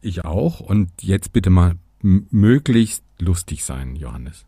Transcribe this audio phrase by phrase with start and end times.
[0.00, 0.60] Ich auch.
[0.60, 4.44] Und jetzt bitte mal möglichst lustig sein, Johannes.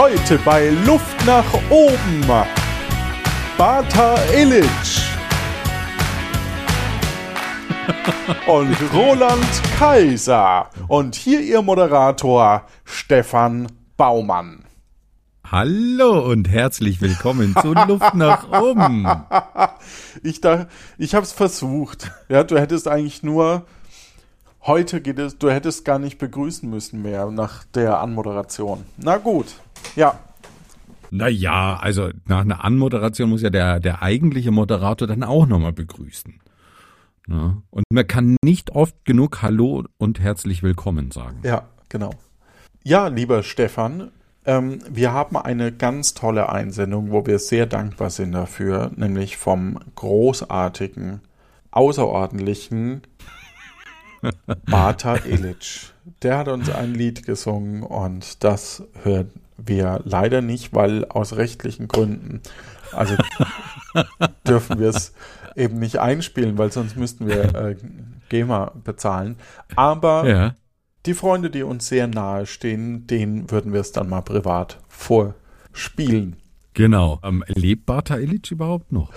[0.00, 2.24] Heute bei Luft nach oben.
[3.58, 4.66] Bata Illich.
[8.46, 10.70] Und Roland Kaiser.
[10.88, 13.66] Und hier Ihr Moderator Stefan
[13.98, 14.64] Baumann.
[15.44, 19.06] Hallo und herzlich willkommen zu Luft nach oben.
[20.22, 22.10] Ich, da, ich habe es versucht.
[22.30, 23.66] Ja, du hättest eigentlich nur
[24.66, 28.84] heute geht es, du hättest gar nicht begrüßen müssen mehr nach der Anmoderation.
[28.96, 29.46] Na gut.
[29.96, 30.18] Ja.
[31.10, 36.40] Naja, also nach einer Anmoderation muss ja der, der eigentliche Moderator dann auch nochmal begrüßen.
[37.28, 37.34] Ja.
[37.34, 37.62] Ne?
[37.70, 41.40] Und man kann nicht oft genug Hallo und herzlich willkommen sagen.
[41.42, 42.10] Ja, genau.
[42.82, 44.10] Ja, lieber Stefan,
[44.46, 49.78] ähm, wir haben eine ganz tolle Einsendung, wo wir sehr dankbar sind dafür, nämlich vom
[49.96, 51.20] großartigen,
[51.70, 53.02] außerordentlichen
[54.70, 55.92] Bata Illich.
[56.22, 59.28] Der hat uns ein Lied gesungen und das hört
[59.66, 62.40] wir leider nicht, weil aus rechtlichen Gründen,
[62.92, 63.14] also
[64.46, 65.14] dürfen wir es
[65.56, 67.76] eben nicht einspielen, weil sonst müssten wir äh,
[68.28, 69.36] GEMA bezahlen.
[69.76, 70.54] Aber ja.
[71.06, 76.36] die Freunde, die uns sehr nahe stehen, denen würden wir es dann mal privat vorspielen.
[76.74, 77.20] Genau.
[77.22, 79.12] Ähm, lebt Bata Illich überhaupt noch?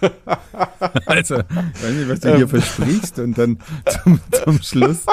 [1.06, 2.48] also, ich weiß nicht, was du hier ähm.
[2.48, 5.06] versprichst und dann zum, zum Schluss,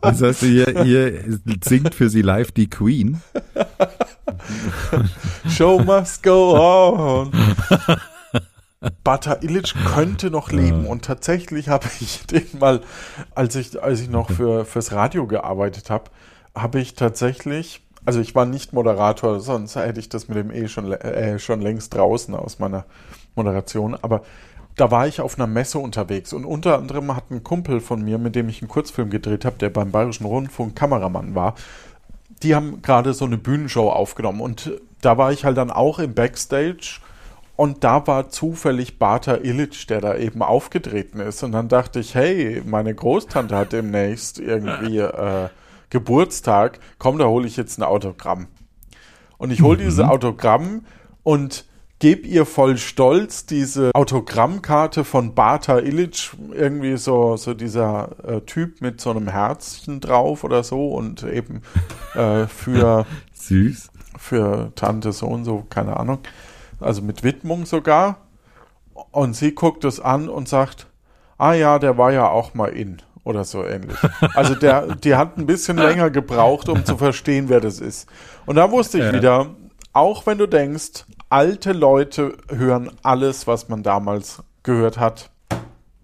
[0.00, 3.20] was hast du hier, hier singt für sie live die Queen.
[5.48, 7.32] Show must go on.
[9.02, 12.80] Bata Illich könnte noch leben und tatsächlich habe ich den mal,
[13.34, 16.04] als ich, als ich noch für, fürs Radio gearbeitet habe,
[16.54, 20.68] habe ich tatsächlich, also ich war nicht Moderator, sonst hätte ich das mit dem eh
[20.68, 22.84] schon, äh, schon längst draußen aus meiner
[23.34, 24.22] Moderation, aber
[24.76, 28.18] da war ich auf einer Messe unterwegs und unter anderem hat ein Kumpel von mir,
[28.18, 31.56] mit dem ich einen Kurzfilm gedreht habe, der beim Bayerischen Rundfunk Kameramann war,
[32.42, 36.14] die haben gerade so eine Bühnenshow aufgenommen und da war ich halt dann auch im
[36.14, 37.00] Backstage
[37.56, 42.14] und da war zufällig Bata Illich, der da eben aufgetreten ist und dann dachte ich,
[42.14, 45.48] hey, meine Großtante hat demnächst irgendwie äh,
[45.90, 48.48] Geburtstag, komm, da hole ich jetzt ein Autogramm.
[49.38, 49.82] Und ich hole mhm.
[49.82, 50.84] dieses Autogramm
[51.22, 51.64] und
[51.98, 58.80] gebe ihr voll stolz diese Autogrammkarte von Bata Illich, irgendwie so, so dieser äh, Typ
[58.80, 61.62] mit so einem Herzchen drauf oder so und eben
[62.14, 66.18] äh, für süß für Tante so und so, keine Ahnung,
[66.80, 68.18] also mit Widmung sogar.
[69.12, 70.88] Und sie guckt es an und sagt,
[71.38, 73.96] ah ja, der war ja auch mal in oder so ähnlich.
[74.34, 78.08] Also der, die hat ein bisschen länger gebraucht, um zu verstehen, wer das ist.
[78.44, 79.54] Und da wusste ich wieder,
[79.92, 85.30] auch wenn du denkst, alte Leute hören alles, was man damals gehört hat.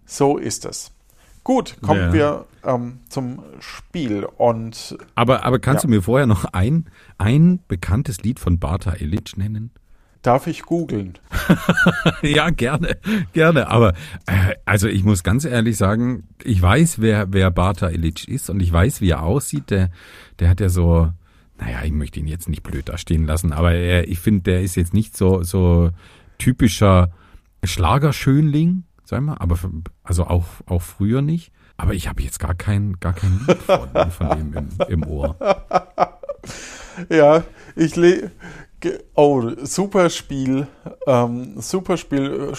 [0.05, 0.91] So ist es.
[1.43, 2.13] Gut, kommen ja.
[2.13, 4.97] wir ähm, zum Spiel und.
[5.13, 5.87] Aber, aber kannst ja.
[5.87, 6.85] du mir vorher noch ein,
[7.19, 9.71] ein bekanntes Lied von Bata Illich nennen?
[10.23, 11.19] Darf ich googeln?
[12.23, 12.97] ja, gerne,
[13.33, 13.67] gerne.
[13.67, 13.93] Aber
[14.25, 18.59] äh, also ich muss ganz ehrlich sagen, ich weiß, wer, wer Bata Illich ist und
[18.59, 19.69] ich weiß, wie er aussieht.
[19.69, 19.91] Der,
[20.39, 21.11] der hat ja so,
[21.57, 24.61] naja, ich möchte ihn jetzt nicht blöd da stehen lassen, aber er, ich finde, der
[24.61, 25.91] ist jetzt nicht so, so
[26.37, 27.11] typischer
[27.63, 29.57] Schlagerschönling, sagen wir, aber
[30.03, 31.51] also auch, auch früher nicht.
[31.77, 35.35] Aber ich habe jetzt gar kein, gar kein Lied von, von dem im, im Ohr.
[37.09, 37.43] Ja,
[37.75, 38.31] ich le
[39.15, 40.67] Oh, super Spiel.
[41.07, 42.53] Ähm, super Spiel.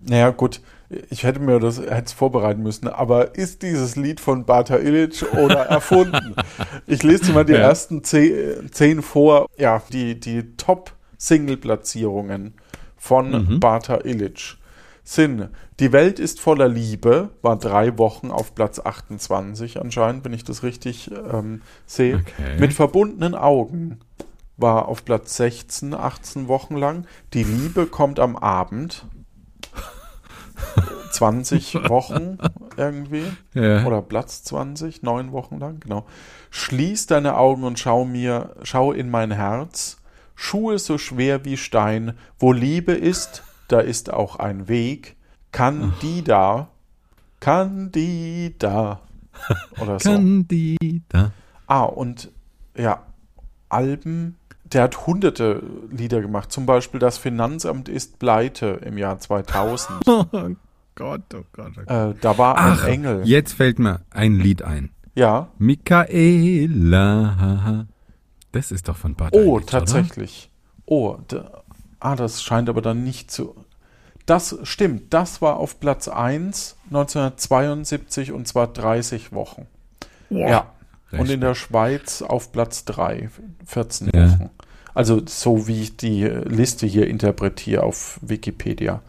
[0.00, 0.60] Naja, gut
[1.10, 5.66] ich hätte mir das hätte vorbereiten müssen, aber ist dieses Lied von Bata Illich oder
[5.66, 6.34] erfunden?
[6.86, 7.58] ich lese dir mal die ja.
[7.58, 12.54] ersten zehn, zehn, vor, ja, die, die Top-Single-Platzierungen
[12.96, 13.60] von mhm.
[13.60, 14.56] Bata Illich
[15.04, 15.48] sind
[15.80, 20.62] Die Welt ist voller Liebe, war drei Wochen auf Platz 28 anscheinend, wenn ich das
[20.62, 22.16] richtig ähm, sehe.
[22.16, 22.58] Okay.
[22.58, 24.00] Mit verbundenen Augen
[24.58, 27.06] war auf Platz 16, 18 Wochen lang.
[27.32, 29.06] Die Liebe kommt am Abend
[31.10, 32.38] 20 Wochen
[32.76, 33.24] irgendwie.
[33.54, 33.84] Ja.
[33.84, 36.06] Oder Platz 20, neun Wochen lang, genau.
[36.50, 39.98] Schließ deine Augen und schau mir, schau in mein Herz.
[40.34, 42.14] Schuhe so schwer wie Stein.
[42.38, 45.16] Wo Liebe ist, da ist auch ein Weg.
[45.50, 46.68] Candida.
[47.40, 49.00] Candida.
[49.80, 50.10] Oder so.
[50.10, 51.32] Candida.
[51.66, 52.30] Ah, und
[52.76, 53.02] ja,
[53.68, 54.36] Alben
[54.72, 56.50] der hat hunderte Lieder gemacht.
[56.52, 60.00] Zum Beispiel Das Finanzamt ist pleite im Jahr 2000.
[61.00, 61.88] Oh Gott, oh Gott, oh Gott.
[61.88, 63.22] äh, da war Ach, ein Engel.
[63.24, 64.90] jetzt fällt mir ein Lied ein.
[65.14, 65.46] Ja.
[66.68, 67.86] Michaela.
[68.50, 70.50] Das ist doch von Bad Oh, Eilitsch, tatsächlich.
[70.86, 71.62] Oh, da,
[72.00, 73.54] ah, das scheint aber dann nicht zu.
[74.26, 79.66] Das stimmt, das war auf Platz 1 1972 und zwar 30 Wochen.
[80.30, 80.72] Ja.
[81.12, 83.30] Und in der Schweiz auf Platz 3,
[83.64, 84.30] 14 Ja.
[84.32, 84.50] Wochen.
[84.94, 89.00] Also so wie ich die Liste hier interpretiere auf Wikipedia.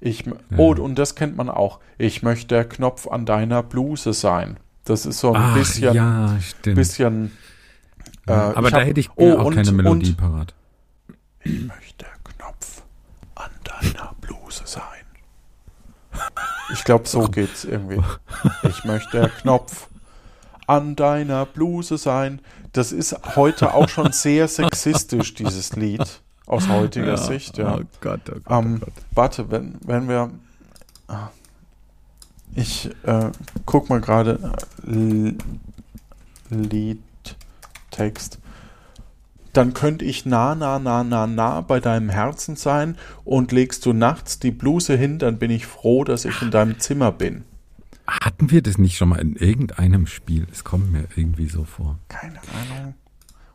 [0.00, 1.80] Ich, m- Oh, und das kennt man auch.
[1.96, 4.58] Ich möchte der Knopf an deiner Bluse sein.
[4.84, 6.76] Das ist so ein Ach, bisschen, ja, stimmt.
[6.76, 7.32] bisschen.
[8.26, 10.54] äh, Ja, aber da hab- hätte ich oh, auch und- keine Melodie und- parat.
[11.42, 12.82] Ich möchte der Knopf
[13.34, 14.82] an deiner Bluse sein.
[16.72, 18.00] Ich glaube, so geht's irgendwie.
[18.68, 19.87] Ich möchte der Knopf
[20.68, 22.40] an deiner Bluse sein.
[22.72, 27.58] Das ist heute auch schon sehr sexistisch, dieses Lied, aus heutiger Sicht.
[27.58, 27.78] Ja.
[27.78, 28.94] Oh Gott, oh Gott, Ähm, oh Gott.
[29.12, 30.30] warte, wenn, wenn wir.
[31.08, 31.28] ah.
[32.54, 33.30] Ich äh,
[33.66, 34.52] guck mal gerade.
[34.86, 35.34] äh,
[36.50, 38.38] Liedtext.
[39.52, 43.92] Dann könnte ich na, na, na, na, na bei deinem Herzen sein und legst du
[43.92, 47.44] nachts die Bluse hin, dann bin ich froh, dass ich in deinem Zimmer bin.
[48.08, 50.46] Hatten wir das nicht schon mal in irgendeinem Spiel?
[50.50, 51.98] Es kommt mir irgendwie so vor.
[52.08, 52.94] Keine Ahnung.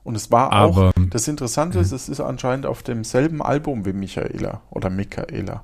[0.03, 3.93] Und es war Aber- auch, das Interessante ist, es ist anscheinend auf demselben Album wie
[3.93, 5.63] Michaela oder Michaela.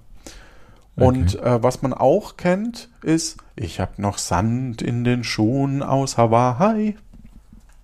[0.96, 6.18] Und äh, was man auch kennt, ist, ich habe noch Sand in den Schuhen aus
[6.18, 6.98] Hawaii.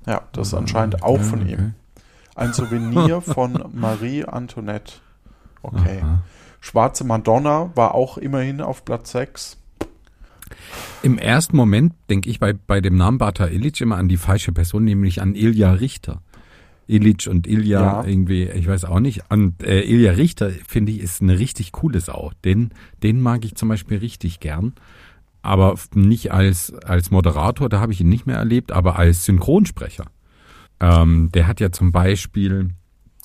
[0.06, 1.54] Ja, das ist anscheinend auch von okay.
[1.54, 1.74] ihm.
[2.36, 4.96] Ein Souvenir von Marie Antoinette.
[5.62, 6.01] Okay.
[6.04, 6.24] Aha.
[6.60, 9.58] Schwarze Madonna war auch immerhin auf Platz 6.
[11.04, 14.52] Im ersten Moment denke ich bei, bei dem Namen Bata Illich immer an die falsche
[14.52, 16.22] Person, nämlich an Ilja Richter.
[16.88, 18.04] Illich und Ilja Ja.
[18.06, 19.24] irgendwie, ich weiß auch nicht.
[19.30, 22.31] Und äh, Ilja Richter, finde ich, ist eine richtig coole Sau.
[22.44, 22.72] Den,
[23.04, 24.74] den mag ich zum Beispiel richtig gern.
[25.42, 30.06] Aber nicht als, als Moderator, da habe ich ihn nicht mehr erlebt, aber als Synchronsprecher.
[30.80, 32.72] Ähm, der hat ja zum Beispiel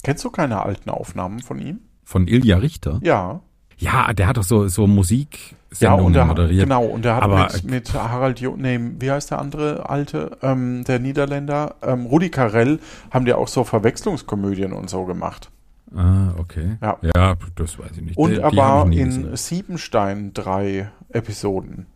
[0.02, 1.80] Kennst du keine alten Aufnahmen von ihm?
[2.04, 2.98] von Ilja Richter.
[3.02, 3.40] Ja.
[3.80, 6.64] Ja, der hat doch so, so Musik Ja, und er, moderiert.
[6.64, 10.36] genau, und er hat Aber- mit, mit Harald Jo, nee, wie heißt der andere alte,
[10.42, 12.78] ähm, der Niederländer, ähm, Rudi Carell,
[13.10, 15.50] haben die auch so Verwechslungskomödien und so gemacht.
[15.96, 16.76] Ah, okay.
[16.82, 16.98] Ja.
[17.16, 18.16] ja, das weiß ich nicht.
[18.16, 19.36] Und Die- er war in gesehen.
[19.36, 21.86] Siebenstein drei Episoden.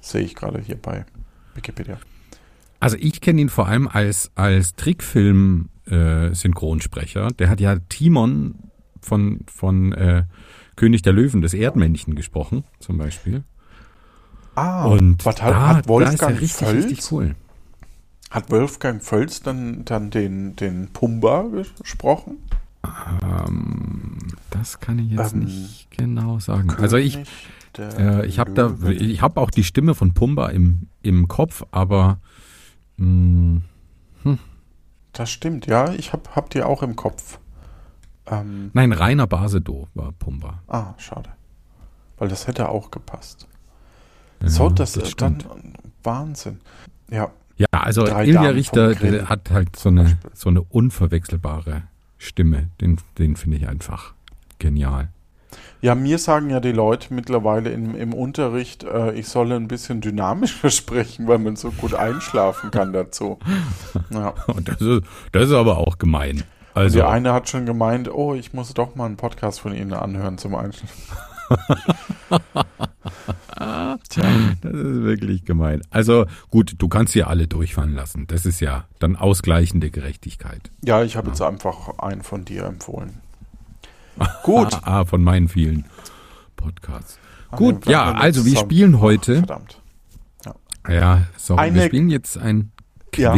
[0.00, 1.04] Sehe ich gerade hier bei
[1.54, 1.96] Wikipedia.
[2.78, 7.28] Also ich kenne ihn vor allem als, als Trickfilm-Synchronsprecher.
[7.38, 8.54] der hat ja Timon
[9.00, 10.22] von, von äh,
[10.80, 13.44] König der Löwen, das Erdmännchen, gesprochen, zum Beispiel.
[14.54, 17.36] Ah, Und was hat, da, hat da ist Wolfgang er richtig, Völz, richtig cool.
[18.30, 21.48] hat Wolfgang Völz dann, dann den, den Pumba
[21.82, 22.38] gesprochen?
[23.22, 24.18] Ähm,
[24.50, 26.70] das kann ich jetzt Ähm, nicht genau sagen.
[26.78, 27.28] Also ich, König
[27.78, 32.20] äh, ich habe da, ich habe auch die Stimme von Pumba im, im Kopf, aber
[32.96, 33.62] mh,
[35.12, 37.39] Das stimmt, ja, ich hab, hab die auch im Kopf.
[38.26, 40.62] Ähm, nein, Rainer Basedow war Pumba.
[40.68, 41.30] ah, schade.
[42.18, 43.48] Weil das hätte auch gepasst.
[44.42, 45.78] Ja, so, das, das ist dann stimmt.
[46.02, 46.60] Wahnsinn.
[47.10, 48.94] Ja, Ja, also Drei Ilja Damen Richter
[49.28, 50.30] hat halt so eine, Beispiel.
[50.34, 51.82] so eine unverwechselbare
[52.18, 52.68] Stimme.
[52.80, 54.14] Den, den finde ich einfach
[54.58, 55.08] genial.
[55.82, 60.00] Ja, mir sagen ja die Leute mittlerweile im, im Unterricht, äh, ich solle ein bisschen
[60.00, 63.38] dynamischer sprechen, weil man so gut einschlafen kann dazu.
[64.10, 64.34] Ja.
[64.46, 66.44] Und das ist, das ist aber auch gemein.
[66.74, 69.92] Also, Die eine hat schon gemeint, oh, ich muss doch mal einen Podcast von Ihnen
[69.92, 70.96] anhören zum Einschlafen.
[73.58, 75.82] das ist wirklich gemein.
[75.90, 78.26] Also gut, du kannst sie alle durchfallen lassen.
[78.28, 80.70] Das ist ja dann ausgleichende Gerechtigkeit.
[80.84, 83.20] Ja, ich habe jetzt einfach einen von dir empfohlen.
[84.42, 84.68] Gut.
[84.82, 85.84] Ah, von meinen vielen
[86.56, 87.18] Podcasts.
[87.50, 89.36] Ah, Gut, ja, wir also wir spielen heute.
[89.38, 89.76] Verdammt.
[90.88, 92.72] Ja, sorry, wir Eine- spielen jetzt ein
[93.16, 93.34] Ja.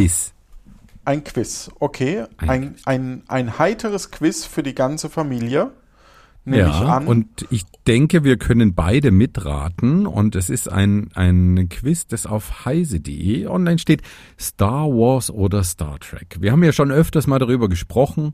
[1.04, 2.25] Ein Quiz, okay.
[2.38, 5.73] Ein Ein, ein, ein heiteres Quiz für die ganze Familie.
[6.44, 7.06] Nehme ich Ja, an.
[7.06, 12.64] und ich denke, wir können beide mitraten und es ist ein, ein Quiz, das auf
[12.64, 14.02] heise.de online steht,
[14.40, 16.38] Star Wars oder Star Trek.
[16.40, 18.32] Wir haben ja schon öfters mal darüber gesprochen,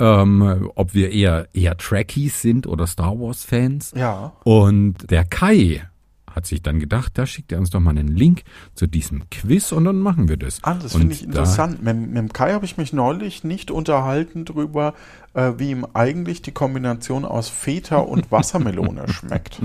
[0.00, 3.92] ähm, ob wir eher, eher Trekkies sind oder Star Wars Fans.
[3.96, 4.32] ja.
[4.42, 5.88] Und der Kai
[6.34, 8.42] hat sich dann gedacht, da schickt er uns doch mal einen Link
[8.74, 10.58] zu diesem Quiz und dann machen wir das.
[10.64, 11.82] Ah, das finde ich da- interessant.
[11.82, 14.94] Mit, mit dem Kai habe ich mich neulich nicht unterhalten drüber,
[15.34, 19.60] äh, wie ihm eigentlich die Kombination aus Feta und Wassermelone schmeckt.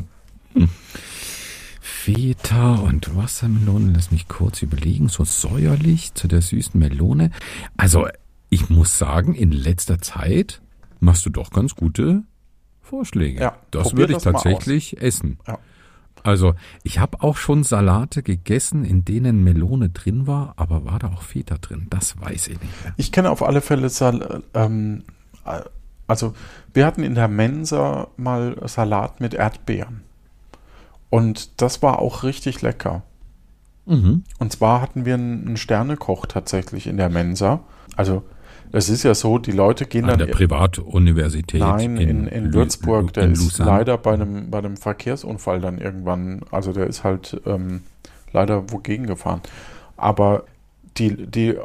[1.81, 7.31] Feta und Wassermelone, lass mich kurz überlegen, so säuerlich zu der süßen Melone.
[7.77, 8.07] Also
[8.49, 10.61] ich muss sagen, in letzter Zeit
[10.99, 12.23] machst du doch ganz gute
[12.81, 13.39] Vorschläge.
[13.41, 15.37] Ja, das würde ich tatsächlich essen.
[15.47, 15.59] Ja.
[16.23, 21.07] Also, ich habe auch schon Salate gegessen, in denen Melone drin war, aber war da
[21.07, 21.87] auch Feta drin?
[21.89, 22.93] Das weiß ich nicht mehr.
[22.97, 25.03] Ich kenne auf alle Fälle Sal ähm,
[25.45, 25.61] äh,
[26.09, 26.33] also
[26.73, 30.01] wir hatten in der Mensa mal Salat mit Erdbeeren.
[31.11, 33.03] Und das war auch richtig lecker.
[33.85, 34.23] Mhm.
[34.39, 37.61] Und zwar hatten wir einen einen Sternekoch tatsächlich in der Mensa.
[37.95, 38.23] Also
[38.71, 42.53] es ist ja so, die Leute gehen An dann der Privatuniversität Nein, in, in, Lu-
[42.53, 43.69] Würzburg, der in ist Lausanne.
[43.69, 47.81] leider bei einem, bei einem Verkehrsunfall dann irgendwann, also der ist halt ähm,
[48.31, 49.41] leider wogegen gefahren.
[49.97, 50.43] Aber
[50.97, 51.55] die, die,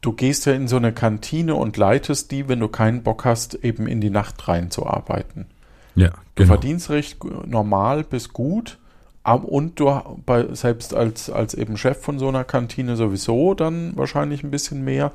[0.00, 3.54] du gehst ja in so eine Kantine und leitest die, wenn du keinen Bock hast,
[3.64, 5.46] eben in die Nacht reinzuarbeiten.
[5.94, 6.48] Ja, Du genau.
[6.54, 8.78] verdienst recht normal bis gut.
[9.26, 9.90] Und du
[10.26, 14.84] bei, selbst als, als eben Chef von so einer Kantine sowieso dann wahrscheinlich ein bisschen
[14.84, 15.12] mehr.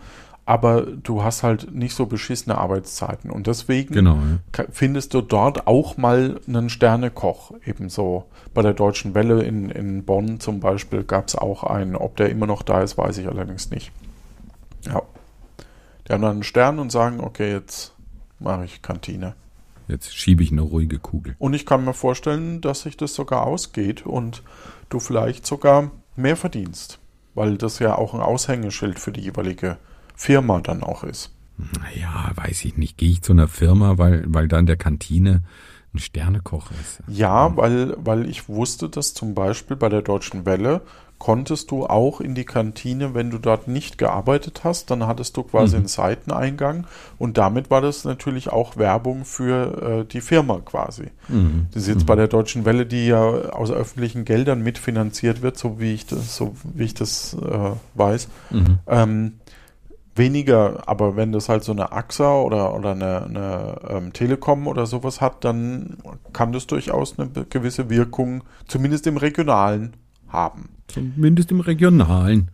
[0.49, 3.29] Aber du hast halt nicht so beschissene Arbeitszeiten.
[3.29, 4.63] Und deswegen Genau, ja.
[4.71, 7.53] findest du dort auch mal einen Sternekoch.
[7.67, 8.25] Ebenso
[8.55, 11.95] bei der Deutschen Welle in, in Bonn zum Beispiel gab es auch einen.
[11.95, 13.91] Ob der immer noch da ist, weiß ich allerdings nicht.
[14.87, 15.03] Ja.
[16.07, 17.93] Die haben dann einen Stern und sagen, okay, jetzt
[18.39, 19.35] mache ich Kantine.
[19.87, 21.35] Jetzt schiebe ich eine ruhige Kugel.
[21.37, 24.41] Und ich kann mir vorstellen, dass sich das sogar ausgeht und
[24.89, 26.97] du vielleicht sogar mehr verdienst,
[27.35, 29.77] weil das ja auch ein Aushängeschild für die jeweilige
[30.19, 31.31] Firma dann auch ist.
[31.57, 32.97] Naja, weiß ich nicht.
[32.97, 35.43] Gehe ich zu einer Firma, weil, weil da in der Kantine
[35.93, 36.99] ein Sternekoch ist.
[37.07, 40.81] Ja, weil, weil ich wusste, dass zum Beispiel bei der Deutschen Welle
[41.19, 45.43] konntest du auch in die Kantine, wenn du dort nicht gearbeitet hast, dann hattest du
[45.43, 46.85] quasi einen Seiteneingang
[47.17, 51.07] und damit war das natürlich auch Werbung für äh, die Firma quasi.
[51.27, 51.67] Mhm.
[51.73, 55.79] Das ist jetzt bei der Deutschen Welle, die ja aus öffentlichen Geldern mitfinanziert wird, so
[55.79, 58.29] wie ich das, so wie ich das äh, weiß.
[58.51, 58.79] Mhm.
[58.87, 59.33] Ähm,
[60.19, 64.85] weniger, aber wenn das halt so eine AXA oder, oder eine, eine ähm, Telekom oder
[64.85, 65.97] sowas hat, dann
[66.31, 69.93] kann das durchaus eine gewisse Wirkung, zumindest im Regionalen,
[70.27, 70.69] haben.
[70.87, 72.51] Zumindest im Regionalen.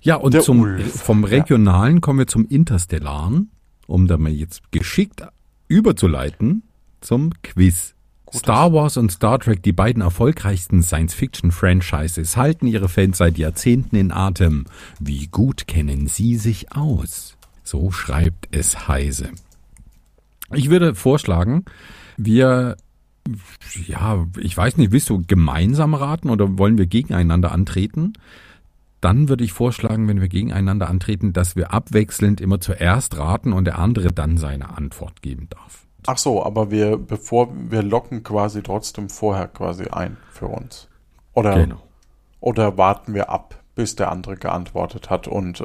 [0.00, 1.28] Ja, und Der zum, Ulf, vom ja.
[1.30, 3.50] Regionalen kommen wir zum Interstellaren,
[3.86, 5.26] um da mal jetzt geschickt
[5.66, 6.62] überzuleiten
[7.00, 7.94] zum Quiz.
[8.32, 13.96] Gutes- Star Wars und Star Trek, die beiden erfolgreichsten Science-Fiction-Franchises, halten ihre Fans seit Jahrzehnten
[13.96, 14.66] in Atem.
[15.00, 17.36] Wie gut kennen sie sich aus?
[17.64, 19.30] So schreibt es Heise.
[20.52, 21.64] Ich würde vorschlagen,
[22.16, 22.76] wir,
[23.86, 28.14] ja, ich weiß nicht, willst du gemeinsam raten oder wollen wir gegeneinander antreten?
[29.00, 33.64] Dann würde ich vorschlagen, wenn wir gegeneinander antreten, dass wir abwechselnd immer zuerst raten und
[33.64, 35.87] der andere dann seine Antwort geben darf.
[36.10, 40.88] Ach so, aber wir, bevor wir locken quasi trotzdem vorher quasi ein für uns.
[41.34, 41.82] Oder, Genau.
[42.40, 45.64] oder warten wir ab, bis der andere geantwortet hat und äh,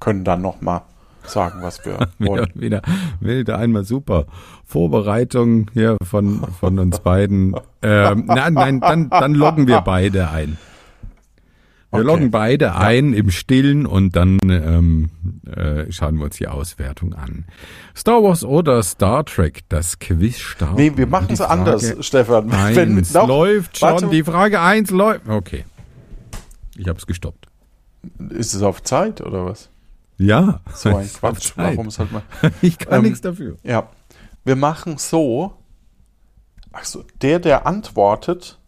[0.00, 0.80] können dann nochmal
[1.24, 2.50] sagen, was wir wollen.
[2.54, 2.80] wieder,
[3.20, 4.24] wieder einmal super.
[4.64, 7.54] Vorbereitung hier von, von uns beiden.
[7.82, 10.56] Ähm, nein, nein, dann, dann loggen wir beide ein.
[11.92, 12.06] Wir Okay.
[12.06, 15.10] loggen beide ein im Stillen und dann ähm,
[15.46, 17.46] äh, schauen wir uns die Auswertung an.
[17.96, 20.76] Star Wars oder Star Trek, das Quiz starten.
[20.76, 22.50] Nee, wir machen es anders, Stefan.
[22.52, 24.06] Eins doch, läuft schon, warte.
[24.08, 25.28] die Frage eins läuft.
[25.28, 25.64] Okay.
[26.76, 27.48] Ich hab's gestoppt.
[28.30, 29.68] Ist es auf Zeit oder was?
[30.16, 30.60] Ja.
[30.72, 31.52] So ein es Quatsch.
[31.56, 32.22] Warum es halt mal.
[32.62, 33.56] Ich kann Ähm, nichts dafür.
[33.64, 33.88] Ja.
[34.44, 35.54] Wir machen so.
[36.72, 38.59] Achso, der, der antwortet,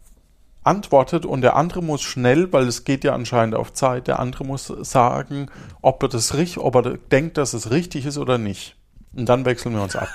[0.63, 4.45] antwortet und der andere muss schnell, weil es geht ja anscheinend auf Zeit, der andere
[4.45, 5.47] muss sagen,
[5.81, 8.75] ob er das richtig, ob er denkt, dass es richtig ist oder nicht.
[9.15, 10.09] Und dann wechseln wir uns ab.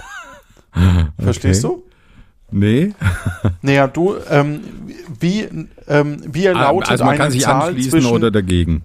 [1.18, 1.84] Verstehst du?
[2.50, 2.94] Nee.
[3.62, 4.60] Naja, du, ähm,
[5.20, 5.48] wie,
[5.86, 8.82] ähm, wie er lautet also man eine kann sich Zahl anschließen zwischen, oder dagegen.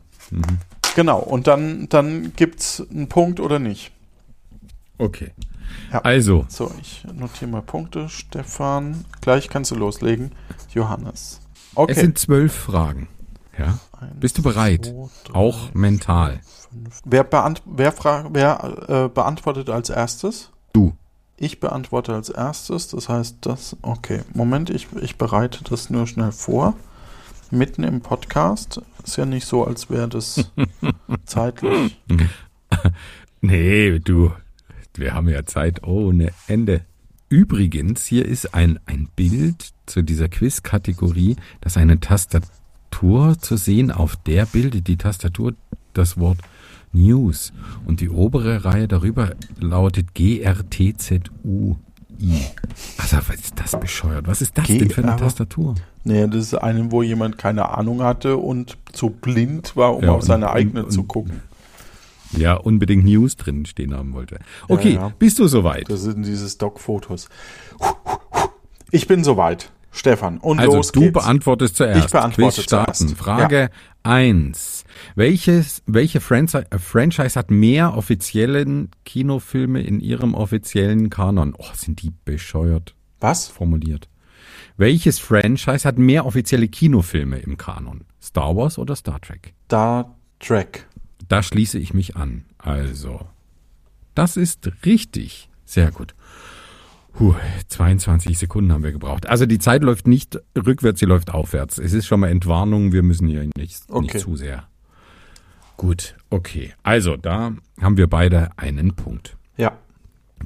[0.95, 3.91] Genau, und dann, dann gibt's einen Punkt oder nicht.
[4.97, 5.31] Okay.
[5.91, 6.01] Ja.
[6.01, 8.09] Also, So, ich notiere mal Punkte.
[8.09, 10.31] Stefan, gleich kannst du loslegen.
[10.73, 11.42] Johannes.
[11.75, 11.91] Okay.
[11.91, 13.07] es sind zwölf Fragen.
[13.57, 13.79] Ja.
[13.99, 14.85] Eins, Bist du bereit?
[14.85, 16.39] zwei, drei, Auch mental.
[16.69, 17.01] fünf.
[17.05, 17.93] Wer, beant wer,
[18.31, 20.49] wer äh, beantwortet als erstes?
[20.73, 20.93] Du.
[21.37, 22.87] Ich beantworte als erstes.
[22.87, 23.75] Das heißt, das.
[23.81, 26.75] Okay, Moment, ich, ich bereite das nur schnell vor.
[27.51, 28.81] Mitten im Podcast.
[29.03, 30.49] Ist ja nicht so, als wäre das
[31.25, 31.99] zeitlich.
[33.41, 34.31] Nee, du.
[34.95, 36.81] Wir haben ja Zeit ohne Ende.
[37.37, 43.89] Übrigens, hier ist ein, ein Bild zu dieser Quiz-Kategorie, das ist eine Tastatur zu sehen.
[43.91, 45.55] Auf der bildet die Tastatur
[45.93, 46.37] das Wort
[46.91, 47.51] News.
[47.87, 51.75] Und die obere Reihe darüber lautet GRTZUI.
[52.99, 54.27] Also, was ist das bescheuert?
[54.27, 55.73] Was ist das G- denn für eine Tastatur?
[56.03, 60.11] Nee, das ist eine, wo jemand keine Ahnung hatte und zu blind war, um Ja,
[60.11, 61.41] auf und- seine eigene und- zu und- gucken.
[62.37, 64.39] Ja unbedingt News drin stehen haben wollte.
[64.67, 65.13] Okay, Ja, ja.
[65.19, 65.89] bist du soweit?
[65.89, 67.29] Das sind diese Stockfotos.
[68.91, 70.37] Ich bin soweit, Stefan.
[70.37, 71.13] Und Also los du geht's.
[71.13, 72.05] beantwortest zuerst.
[72.05, 72.93] Ich beantworte Quiz starten.
[72.93, 73.17] zuerst.
[73.17, 73.69] Frage
[74.03, 74.83] eins:
[75.15, 81.55] Welches, welche Franchise, äh, Franchise hat mehr offiziellen Kinofilme in ihrem offiziellen Kanon?
[81.57, 83.47] Oh, sind die bescheuert Was?
[83.47, 84.09] formuliert.
[84.77, 88.05] Welches Franchise hat mehr offizielle Kinofilme im Kanon?
[88.21, 89.53] Star Wars oder Star Trek?
[89.65, 90.87] Star Trek.
[91.33, 92.45] Da schließe ich mich an.
[92.59, 93.27] Also,
[94.13, 95.49] das ist richtig.
[95.65, 96.13] Sehr gut.
[97.11, 97.33] Puh,
[97.69, 99.25] 22 Sekunden haben wir gebraucht.
[99.25, 101.79] Also die Zeit läuft nicht rückwärts, sie läuft aufwärts.
[101.79, 104.13] Es ist schon mal Entwarnung, wir müssen hier nicht, Okay.
[104.13, 104.67] nicht zu sehr.
[105.75, 106.75] Gut, okay.
[106.83, 109.35] Also da haben wir beide einen Punkt.
[109.57, 109.79] Ja.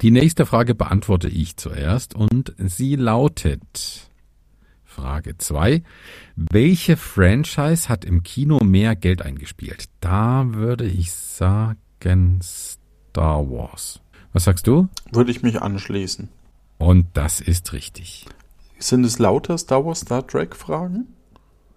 [0.01, 4.06] Die nächste Frage beantworte ich zuerst und sie lautet
[5.01, 5.83] Frage 2.
[6.35, 9.85] Welche Franchise hat im Kino mehr Geld eingespielt?
[10.01, 13.99] Da würde ich sagen Star Wars.
[14.33, 14.89] Was sagst du?
[15.11, 16.29] Würde ich mich anschließen.
[16.79, 18.25] Und das ist richtig.
[18.79, 21.07] Sind es lauter Star Wars, Star Trek Fragen?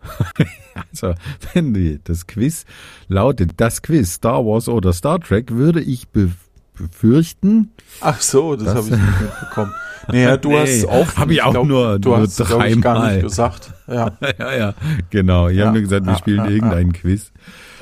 [0.92, 1.14] Also,
[1.52, 2.64] wenn die, das Quiz
[3.08, 6.32] lautet, das Quiz Star Wars oder Star Trek, würde ich be
[6.74, 9.74] befürchten, Ach so, das, Das- habe ich nicht mitbekommen.
[10.12, 11.18] Naja, du Nee, hast oft.
[11.18, 13.14] hab ich auch nur- du nur hast, glaub ich, gar dreimal.
[13.14, 13.72] nicht gesagt.
[13.86, 14.12] Ja.
[14.38, 14.74] ja, ja,
[15.10, 15.48] genau.
[15.48, 17.32] Ich Ja, habe nur gesagt, wir ja, spielen ja, irgendein Quiz.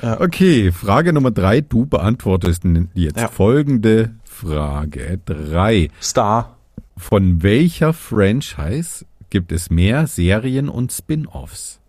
[0.01, 1.61] Okay, Frage Nummer drei.
[1.61, 5.89] Du beantwortest jetzt folgende Frage drei.
[6.01, 6.55] Star.
[6.97, 11.79] Von welcher Franchise gibt es mehr Serien und Spin-offs?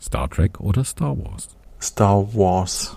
[0.00, 1.48] Star Trek oder Star Wars?
[1.80, 2.96] Star Wars.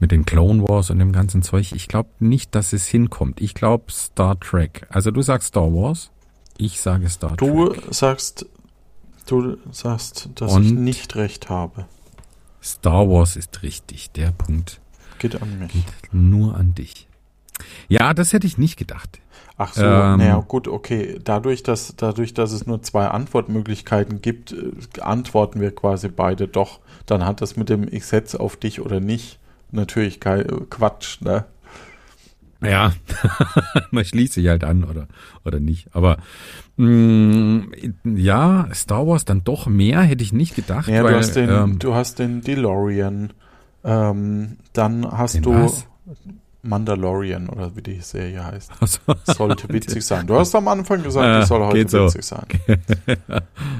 [0.00, 1.72] Mit den Clone Wars und dem ganzen Zeug.
[1.72, 3.40] Ich glaube nicht, dass es hinkommt.
[3.40, 4.86] Ich glaube Star Trek.
[4.90, 6.10] Also du sagst Star Wars.
[6.56, 7.82] Ich sage Star Du Trek.
[7.94, 8.46] sagst,
[9.26, 10.64] du sagst, dass Und?
[10.64, 11.86] ich nicht recht habe.
[12.62, 14.10] Star Wars ist richtig.
[14.12, 14.80] Der Punkt
[15.18, 15.72] Geht an mich.
[16.12, 17.08] nur an dich.
[17.88, 19.18] Ja, das hätte ich nicht gedacht.
[19.56, 20.18] Ach so, Ähm.
[20.18, 21.18] naja, gut, okay.
[21.24, 24.70] Dadurch dass, dadurch, dass es nur zwei Antwortmöglichkeiten gibt, äh,
[25.00, 26.78] antworten wir quasi beide doch.
[27.06, 31.44] Dann hat das mit dem Ich setze auf dich oder nicht natürlich Quatsch, ne?
[32.60, 32.92] Ja,
[33.92, 35.06] man schließt sich halt an oder,
[35.44, 35.88] oder nicht.
[35.94, 36.18] Aber
[36.76, 37.66] mh,
[38.04, 40.88] ja, Star Wars dann doch mehr, hätte ich nicht gedacht.
[40.88, 43.32] Ja, weil, du, hast den, ähm, du hast den DeLorean,
[43.84, 45.86] ähm, dann hast du was?
[46.62, 48.72] Mandalorian oder wie die Serie heißt.
[48.80, 50.26] also, Sollte witzig sein.
[50.26, 52.04] Du hast am Anfang gesagt, Äh, es soll heute so.
[52.06, 52.46] witzig sein.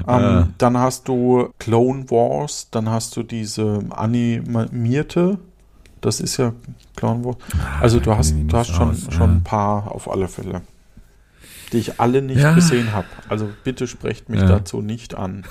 [0.07, 5.39] ähm, Dann hast du Clone Wars, dann hast du diese animierte,
[6.01, 6.53] das ist ja
[6.95, 7.37] Clone Wars.
[7.81, 9.35] Also du hast, du hast schon, aus, schon ja.
[9.37, 10.61] ein paar auf alle Fälle,
[11.71, 12.53] die ich alle nicht Ja.
[12.53, 13.07] gesehen habe.
[13.27, 14.47] Also bitte sprecht mich Ja.
[14.47, 15.45] dazu nicht an.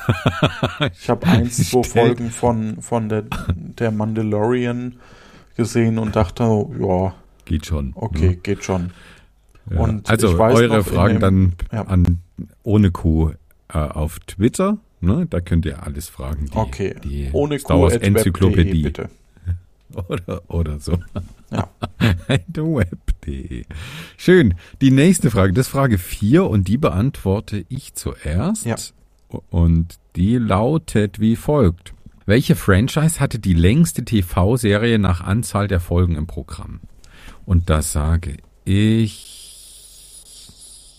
[1.01, 3.25] Ich habe eins, zwei Folgen von, von der,
[3.57, 4.97] der Mandalorian
[5.57, 7.93] gesehen und dachte, oh, ja, geht schon.
[7.95, 8.91] okay, geht schon.
[9.71, 9.81] Ja.
[9.81, 11.83] Und also ich weiß eure noch, Fragen dem- dann ja.
[11.87, 12.19] an
[12.63, 13.33] ohne Kuh
[13.73, 14.79] äh, auf Twitter.
[15.01, 15.27] Ne?
[15.31, 16.47] Da könnt ihr alles fragen.
[16.47, 19.09] Die, Okay, die ohne Star Wars Enzyklopädie bitte.
[20.09, 20.99] oder oder so.
[21.51, 21.69] Ja.
[22.55, 23.65] web.de.
[24.17, 24.55] Schön.
[24.81, 28.67] Die nächste Frage, das ist Frage 4 und die beantworte ich zuerst.
[28.67, 28.77] Ja.
[29.51, 31.95] Und die lautet wie folgt.
[32.27, 36.81] Welche Franchise hatte die längste TV-Serie nach Anzahl der Folgen im Programm?
[37.47, 39.39] Und da sage ich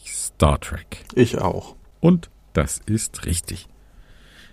[0.05, 1.05] Star Trek.
[1.13, 1.75] Ich auch.
[1.99, 3.67] Und das ist richtig.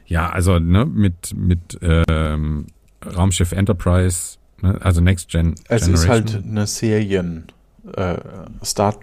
[0.06, 2.66] Ja, also ne, mit, mit ähm,
[3.14, 5.54] Raumschiff Enterprise, ne, also Next Gen.
[5.68, 6.34] Es ist Generation.
[6.34, 7.46] halt eine Serien.
[7.96, 8.16] Äh,
[8.64, 8.96] Star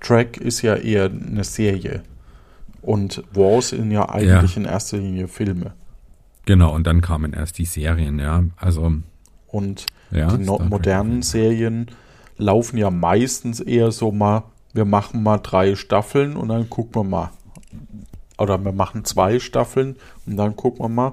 [0.00, 2.02] Trek ist ja eher eine Serie.
[2.82, 5.72] Und Wars sind ja eigentlich in erster Linie Filme.
[6.46, 8.44] Genau, und dann kamen erst die Serien, ja.
[8.56, 8.92] Also,
[9.48, 10.34] Und ja.
[10.34, 11.86] die no modernen Serien
[12.38, 17.04] laufen ja meistens eher so mal, wir machen mal drei Staffeln und dann gucken wir
[17.04, 17.30] mal.
[18.38, 21.12] Oder wir machen zwei Staffeln und dann gucken wir mal.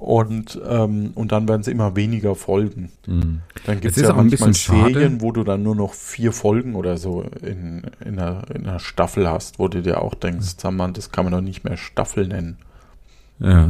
[0.00, 2.90] Und, ähm, und dann werden es immer weniger Folgen.
[3.06, 3.42] Mhm.
[3.66, 4.54] Dann gibt Es ja auch ein manchmal.
[4.54, 8.78] Serien, wo du dann nur noch vier Folgen oder so in, in, einer, in einer
[8.78, 11.76] Staffel hast, wo du dir auch denkst, sag mal, das kann man doch nicht mehr
[11.76, 12.56] Staffel nennen.
[13.40, 13.68] Ja.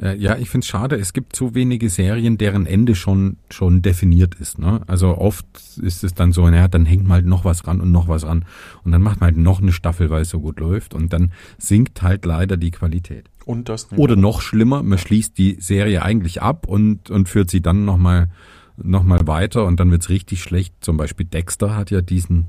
[0.00, 4.34] Äh, Ja, ich find's schade, es gibt zu wenige Serien, deren Ende schon, schon definiert
[4.36, 4.58] ist.
[4.58, 4.80] Ne?
[4.86, 5.44] Also oft
[5.82, 8.24] ist es dann so, naja, dann hängt mal halt noch was ran und noch was
[8.24, 8.46] ran.
[8.84, 10.94] Und dann macht man halt noch eine Staffel, weil es so gut läuft.
[10.94, 13.28] Und dann sinkt halt leider die Qualität.
[13.44, 17.60] Und das Oder noch schlimmer, man schließt die Serie eigentlich ab und, und führt sie
[17.60, 18.28] dann nochmal
[18.76, 20.74] noch mal weiter und dann wird's richtig schlecht.
[20.80, 22.48] Zum Beispiel Dexter hat ja diesen,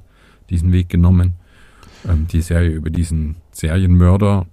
[0.50, 1.34] diesen Weg genommen.
[2.08, 4.46] Ähm, die Serie über diesen Serienmörder.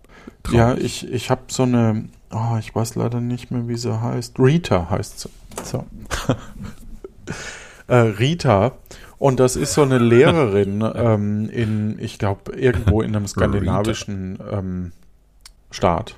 [0.50, 4.38] Ja, ich, ich habe so eine, Oh, ich weiß leider nicht mehr, wie sie heißt.
[4.38, 5.29] Rita heißt sie.
[5.64, 5.85] So.
[7.88, 8.72] äh, Rita.
[9.18, 14.92] Und das ist so eine Lehrerin ähm, in, ich glaube, irgendwo in einem skandinavischen ähm,
[15.72, 16.16] Staat.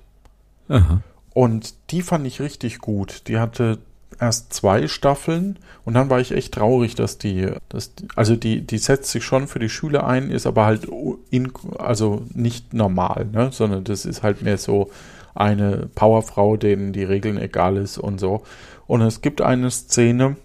[0.68, 1.02] Aha.
[1.34, 3.28] Und die fand ich richtig gut.
[3.28, 3.78] Die hatte
[4.20, 8.60] erst zwei Staffeln und dann war ich echt traurig, dass die, dass die, also die,
[8.60, 10.86] die setzt sich schon für die Schüler ein, ist aber halt
[11.30, 13.50] in, also nicht normal, ne?
[13.52, 14.90] sondern das ist halt mehr so
[15.34, 18.42] eine Powerfrau, denen die Regeln egal ist und so.
[18.86, 20.36] Und es gibt eine Szene,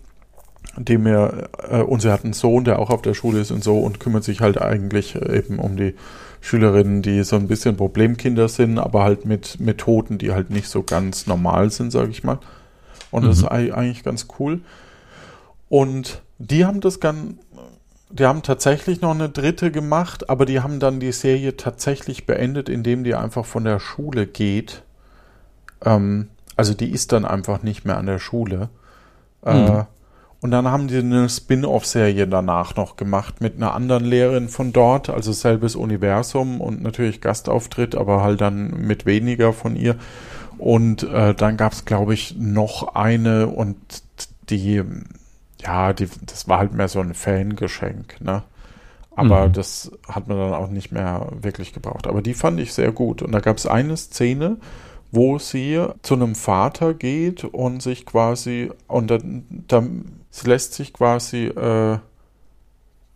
[0.78, 3.64] die mir, äh, und sie hat einen Sohn, der auch auf der Schule ist und
[3.64, 5.94] so und kümmert sich halt eigentlich eben um die
[6.42, 10.84] Schülerinnen, die so ein bisschen Problemkinder sind, aber halt mit Methoden, die halt nicht so
[10.84, 12.40] ganz normal sind, sage ich mal.
[13.12, 13.28] Und mhm.
[13.28, 14.62] das ist eigentlich ganz cool.
[15.70, 17.36] Und die haben das ganz,
[18.10, 22.70] die haben tatsächlich noch eine dritte gemacht, aber die haben dann die Serie tatsächlich beendet,
[22.70, 24.84] indem die einfach von der Schule geht.
[25.84, 28.70] Ähm, also die ist dann einfach nicht mehr an der Schule.
[29.46, 29.68] Äh, mhm.
[29.68, 29.84] Äh,
[30.40, 35.10] und dann haben die eine Spin-off-Serie danach noch gemacht mit einer anderen Lehrerin von dort,
[35.10, 39.96] also selbes Universum und natürlich Gastauftritt, aber halt dann mit weniger von ihr.
[40.60, 43.78] Und äh, dann gab es, glaube ich, noch eine und
[44.50, 44.84] die,
[45.60, 48.44] ja, die, das war halt mehr so ein Fangeschenk, ne?
[49.16, 49.54] Aber mhm.
[49.54, 52.06] das hat man dann auch nicht mehr wirklich gebraucht.
[52.06, 53.24] Aber die fand ich sehr gut.
[53.24, 54.58] Und da gab es eine Szene,
[55.12, 60.94] wo sie zu einem Vater geht und sich quasi, und dann, dann sie lässt sich
[60.94, 61.98] quasi äh,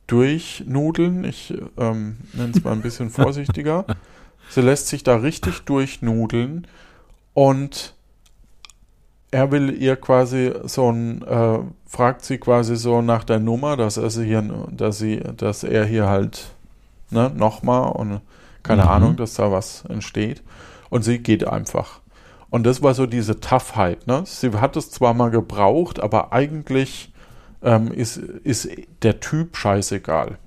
[0.07, 1.23] durchnudeln.
[1.23, 3.86] Ich ähm, nenne es mal ein bisschen vorsichtiger.
[4.49, 6.67] sie lässt sich da richtig durchnudeln
[7.34, 7.93] und
[9.31, 13.95] er will ihr quasi so ein, äh, fragt sie quasi so nach der Nummer, dass
[13.95, 16.51] er sie hier, dass sie, dass er hier halt,
[17.12, 18.19] ne, nochmal und
[18.63, 18.89] keine mhm.
[18.89, 20.43] Ahnung, dass da was entsteht.
[20.89, 22.01] Und sie geht einfach.
[22.49, 24.23] Und das war so diese Toughheit, ne?
[24.25, 27.11] Sie hat es zwar mal gebraucht, aber eigentlich
[27.63, 28.69] ähm, ist, ist
[29.02, 30.38] der Typ scheißegal.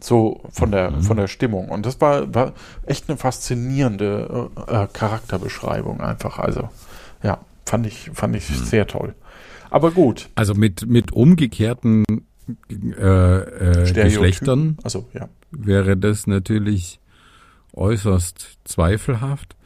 [0.00, 1.02] So von der, mhm.
[1.02, 1.68] von der Stimmung.
[1.68, 2.52] Und das war, war
[2.84, 6.38] echt eine faszinierende äh, äh Charakterbeschreibung einfach.
[6.38, 6.68] Also,
[7.22, 8.64] ja, fand ich, fand ich mhm.
[8.64, 9.14] sehr toll.
[9.70, 10.28] Aber gut.
[10.34, 12.04] Also mit, mit umgekehrten
[12.68, 15.28] äh, äh, Geschlechtern also, ja.
[15.50, 17.00] wäre das natürlich
[17.72, 19.56] äußerst zweifelhaft.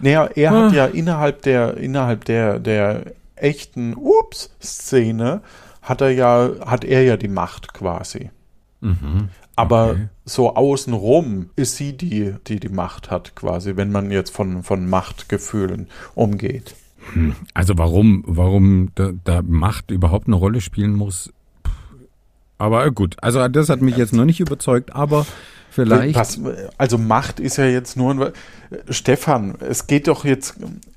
[0.00, 0.66] Naja, er ah.
[0.66, 5.42] hat ja innerhalb der, innerhalb der, der echten Ups-Szene
[5.86, 8.30] hat er ja, hat er ja die Macht quasi.
[8.80, 9.30] Mhm.
[9.54, 10.08] Aber okay.
[10.26, 14.86] so außenrum ist sie die, die die Macht hat, quasi, wenn man jetzt von, von
[14.86, 16.74] Machtgefühlen umgeht.
[17.14, 17.36] Hm.
[17.54, 21.32] Also warum, warum da, da Macht überhaupt eine Rolle spielen muss,
[22.58, 25.26] aber gut, also das hat mich jetzt noch nicht überzeugt, aber
[25.76, 26.16] vielleicht.
[26.16, 26.40] Was,
[26.78, 28.32] also Macht ist ja jetzt nur ein.
[28.90, 30.56] Stefan, es geht doch jetzt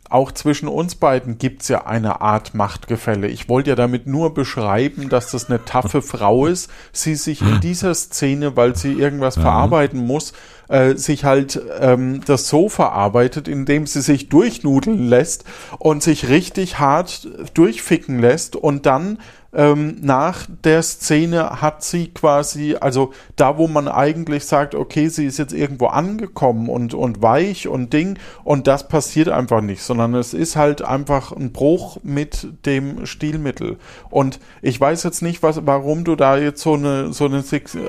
[0.10, 3.28] auch zwischen uns beiden gibt's ja eine Art Machtgefälle.
[3.28, 7.60] Ich wollte ja damit nur beschreiben, dass das eine taffe Frau ist, sie sich in
[7.62, 9.44] dieser Szene, weil sie irgendwas ja.
[9.44, 10.34] verarbeiten muss,
[10.68, 15.44] äh, sich halt ähm, das so verarbeitet, indem sie sich durchnudeln lässt
[15.78, 19.20] und sich richtig hart durchficken lässt und dann
[19.54, 25.26] ähm, nach der Szene hat sie quasi, also da, wo man eigentlich sagt, okay, sie
[25.26, 30.14] ist jetzt irgendwo angekommen und, und weich und Ding und das passiert einfach nicht, sondern
[30.14, 33.78] es ist halt einfach ein Bruch mit dem Stilmittel.
[34.10, 37.44] Und ich weiß jetzt nicht, was, warum du da jetzt so eine, so eine,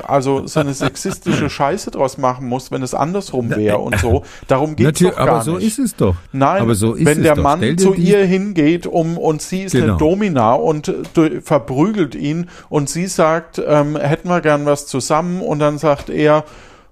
[0.06, 4.22] also so eine sexistische Scheiße draus machen musst, wenn es andersrum wäre und so.
[4.48, 5.66] Darum geht es doch gar aber so nicht.
[5.66, 6.16] ist es doch.
[6.32, 7.40] Nein, aber so ist wenn der.
[7.40, 9.88] Mann zu ihr hingeht um, und sie ist genau.
[9.88, 10.92] eine Domina und
[11.50, 16.44] verprügelt ihn und sie sagt, ähm, hätten wir gern was zusammen und dann sagt er,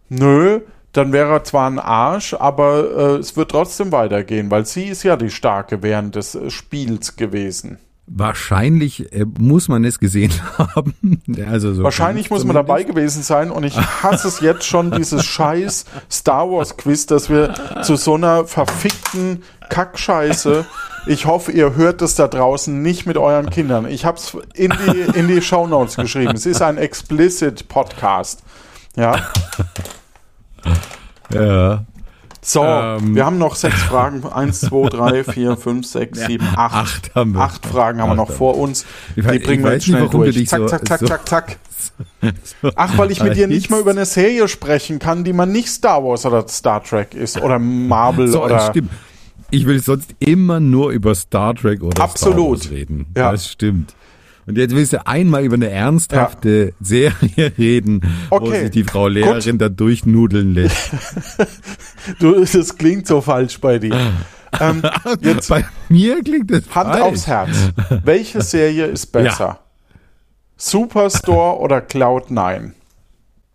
[0.09, 4.87] nö, dann wäre er zwar ein Arsch, aber äh, es wird trotzdem weitergehen, weil sie
[4.87, 7.79] ist ja die Starke während des Spiels gewesen.
[8.11, 11.23] Wahrscheinlich äh, muss man es gesehen haben.
[11.51, 15.25] Also so Wahrscheinlich muss man dabei gewesen sein und ich hasse es jetzt schon, dieses
[15.25, 20.65] scheiß Star Wars Quiz, dass wir zu so einer verfickten Kackscheiße
[21.07, 23.87] ich hoffe, ihr hört es da draußen nicht mit euren Kindern.
[23.87, 26.35] Ich habe es in die, in die Show Notes geschrieben.
[26.35, 28.43] Es ist ein explicit Podcast.
[28.95, 29.31] Ja.
[31.33, 31.85] Ja.
[32.41, 34.25] So, ähm, wir haben noch sechs Fragen.
[34.25, 36.75] Eins, zwei, drei, vier, fünf, sechs, sieben, acht.
[36.75, 37.41] Acht, haben wir.
[37.41, 38.87] acht Fragen haben wir noch vor uns.
[39.17, 40.47] Die bringen wir jetzt schnell durch.
[40.49, 41.59] Zack, zack, zack, zack, zack.
[42.77, 45.69] Ach, weil ich mit dir nicht mal über eine Serie sprechen kann, die man nicht
[45.69, 48.61] Star Wars oder Star Trek ist oder Marvel so, oder.
[48.61, 48.91] Stimmt.
[49.51, 52.35] Ich will sonst immer nur über Star Trek oder Absolut.
[52.35, 53.07] Star Wars reden.
[53.17, 53.33] Ja.
[53.33, 53.95] Das stimmt.
[54.49, 56.73] Und jetzt willst du einmal über eine ernsthafte ja.
[56.81, 58.47] Serie reden, okay.
[58.47, 59.61] wo sich die Frau Lehrerin Gut.
[59.61, 60.91] da durchnudeln lässt.
[62.19, 63.95] du, das klingt so falsch bei dir.
[64.61, 64.83] Ähm,
[65.21, 67.03] jetzt Bei mir klingt das Hand falsch.
[67.03, 67.71] aufs Herz.
[68.03, 69.61] Welche Serie ist besser?
[70.57, 72.73] Superstore oder Cloud9?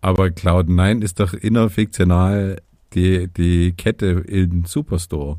[0.02, 5.38] Aber Cloud9 ist doch innerfiktional die, die Kette in Superstore.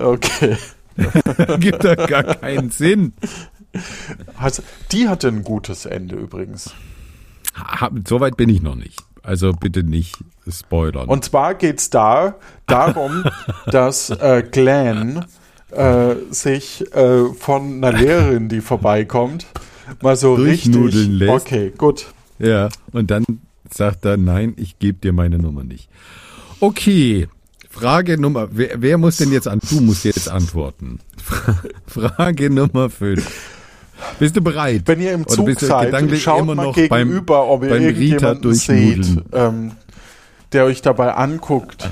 [0.00, 0.56] Okay.
[1.60, 3.12] Gibt doch gar keinen Sinn.
[4.36, 6.74] Also, die hatte ein gutes Ende übrigens.
[8.06, 9.02] Soweit bin ich noch nicht.
[9.22, 10.16] Also bitte nicht
[10.48, 11.08] spoilern.
[11.08, 13.24] Und zwar geht's da darum,
[13.66, 15.24] dass äh, Glenn
[15.70, 19.46] äh, sich äh, von einer Lehrerin, die vorbeikommt,
[20.00, 20.94] mal so richtig.
[20.94, 21.46] Lässt.
[21.46, 22.06] Okay, gut.
[22.38, 23.24] Ja, und dann
[23.70, 25.90] sagt er, nein, ich gebe dir meine Nummer nicht.
[26.60, 27.28] Okay,
[27.78, 30.98] Frage Nummer, wer, wer muss denn jetzt an, du musst jetzt antworten.
[31.86, 33.24] Frage Nummer 5.
[34.18, 34.82] Bist du bereit?
[34.86, 37.70] Wenn ihr im Oder Zug bist du seid, schaut immer mal noch gegenüber, ob ihr
[37.70, 39.72] beim irgendjemanden seht, ähm,
[40.52, 41.88] der euch dabei anguckt,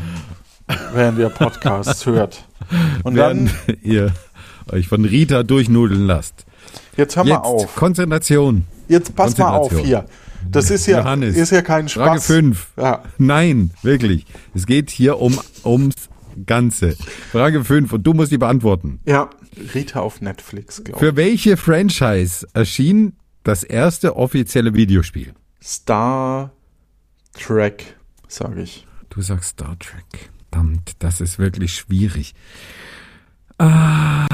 [0.93, 2.45] während ihr Podcasts hört.
[3.05, 4.13] Und Während dann, ihr
[4.73, 6.45] euch von Rita durchnudeln lasst.
[6.97, 7.77] jetzt hör Jetzt mal auf.
[7.77, 8.65] Konzentration.
[8.89, 10.07] Jetzt pass mal auf hier.
[10.51, 12.05] Das ist ja, Johannes, ist ja kein Spaß.
[12.07, 12.73] Frage 5.
[12.77, 13.03] Ja.
[13.19, 14.27] Nein, wirklich.
[14.55, 15.95] Es geht hier um ums
[16.47, 16.97] Ganze.
[17.33, 19.01] Frage 5 und du musst die beantworten.
[19.07, 19.31] ja,
[19.75, 21.09] Rita auf Netflix, glaube ich.
[21.09, 25.33] Für welche Franchise erschien das erste offizielle Videospiel?
[25.63, 26.53] Star
[27.33, 27.97] Trek,
[28.29, 28.87] sage ich.
[29.09, 30.31] Du sagst Star Trek.
[30.51, 32.35] Verdammt, das ist wirklich schwierig.
[33.59, 34.27] Ah,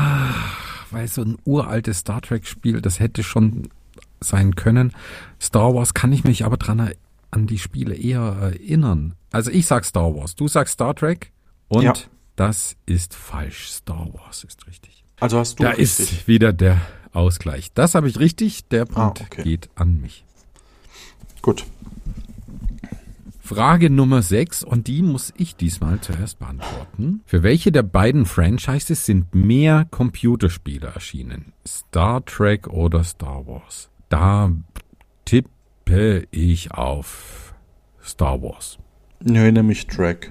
[0.90, 3.68] weil so ein uraltes Star Trek-Spiel, das hätte schon
[4.22, 4.92] sein können.
[5.40, 6.90] Star Wars kann ich mich aber dran
[7.30, 9.14] an die Spiele eher erinnern.
[9.30, 11.32] Also ich sag Star Wars, du sagst Star Trek
[11.68, 11.94] und Ja.
[12.36, 13.68] das ist falsch.
[13.70, 15.04] Star Wars ist richtig.
[15.20, 16.12] Also hast du da richtig.
[16.12, 16.80] ist wieder der
[17.12, 17.72] Ausgleich.
[17.74, 18.66] Das habe ich richtig.
[18.68, 19.42] Der Punkt Ah, okay.
[19.42, 20.24] geht an mich.
[21.42, 21.64] Gut.
[23.44, 27.20] Frage Nummer 6 und die muss ich diesmal zuerst beantworten.
[27.26, 31.52] Für welche der beiden Franchises sind mehr Computerspiele erschienen?
[31.66, 33.90] Star Trek oder Star Wars?
[34.12, 34.50] Da
[35.24, 37.54] tippe ich auf
[38.04, 38.76] Star Wars.
[39.20, 40.30] Nö, nämlich Trek.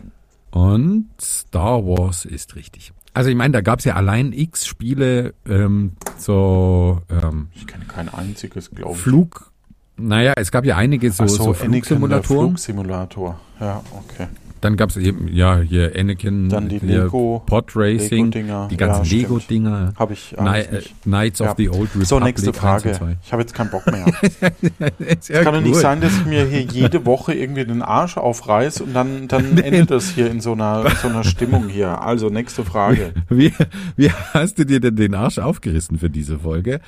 [0.51, 2.93] Und Star Wars ist richtig.
[3.15, 7.85] Also ich meine, da gab es ja allein x Spiele, ähm, so ähm, Ich kenne
[7.85, 9.01] kein einziges, glaube ich.
[9.01, 9.51] Flug.
[9.97, 12.49] Naja, es gab ja einige so, Ach so, der Flugsimulatoren.
[12.49, 13.39] Flugsimulator.
[13.59, 14.27] Ja, okay.
[14.61, 18.67] Dann gab es eben, ja, hier Anakin, Dann die hier Lego- Pod Racing, Lego-Dinger.
[18.69, 19.17] die ganzen Ja.
[19.17, 20.81] Lego-Dinger, Habe ich Ni äh.
[21.03, 21.49] Knights Ja.
[21.49, 22.07] of the Old Republic.
[22.07, 22.91] So, nächste 1 und Frage.
[22.91, 23.17] 2.
[23.25, 24.05] Ich habe jetzt keinen Bock mehr.
[25.19, 25.81] Sehr Kann doch nicht cool.
[25.81, 29.89] sein, dass ich mir hier jede Woche irgendwie den Arsch aufreiß und dann, dann endet
[29.89, 31.99] das hier in so einer, so einer Stimmung hier.
[32.01, 33.13] Also, nächste Frage.
[33.29, 33.53] Wie,
[33.97, 36.81] wie hast du dir denn den Arsch aufgerissen für diese Folge?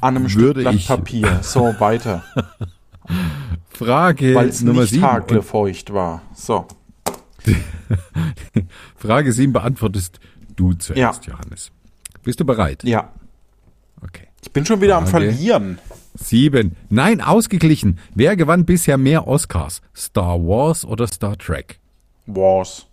[0.00, 1.38] An einem Würde Stück Blatt ich- Papier.
[1.42, 2.22] So, weiter.
[3.70, 5.02] Frage Weil es Nummer nicht 7.
[5.02, 6.22] hagelfeucht war.
[6.34, 6.66] So.
[8.96, 10.20] Frage 7 beantwortest
[10.56, 11.70] du zuerst, Johannes.
[12.22, 12.84] Bist du bereit?
[12.84, 13.12] Ja.
[14.02, 14.28] Okay.
[14.42, 15.32] Ich bin schon wieder am Frage.
[15.32, 15.78] Verlieren.
[16.14, 16.76] Sieben.
[16.88, 17.98] Nein, ausgeglichen.
[18.14, 19.80] Wer gewann bisher mehr Oscars?
[19.94, 21.78] Star Wars oder Star Trek?
[22.26, 22.86] Wars.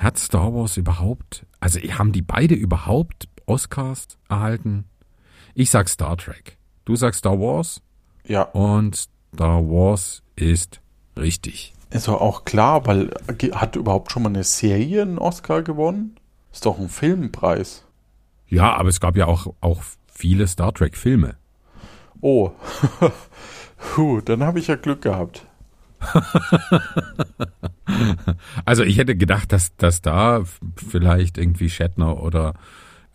[0.00, 4.84] Hat Star Wars überhaupt, also haben die beide überhaupt Oscars erhalten?
[5.54, 6.56] Ich sag Star Trek.
[6.84, 7.82] Du sagst Star Wars
[8.26, 8.42] Ja.
[8.42, 8.96] und
[9.34, 10.80] Star Wars ist
[11.18, 11.74] richtig.
[11.90, 13.10] Ist doch auch klar, weil
[13.52, 16.16] hat überhaupt schon mal eine Serie einen Oscar gewonnen?
[16.52, 17.84] Ist doch ein Filmpreis.
[18.46, 21.36] Ja, aber es gab ja auch, auch viele Star Trek Filme.
[22.20, 22.50] Oh.
[23.94, 25.46] Puh, dann habe ich ja Glück gehabt.
[28.64, 30.44] Also ich hätte gedacht, dass, dass da
[30.76, 32.54] vielleicht irgendwie Shatner oder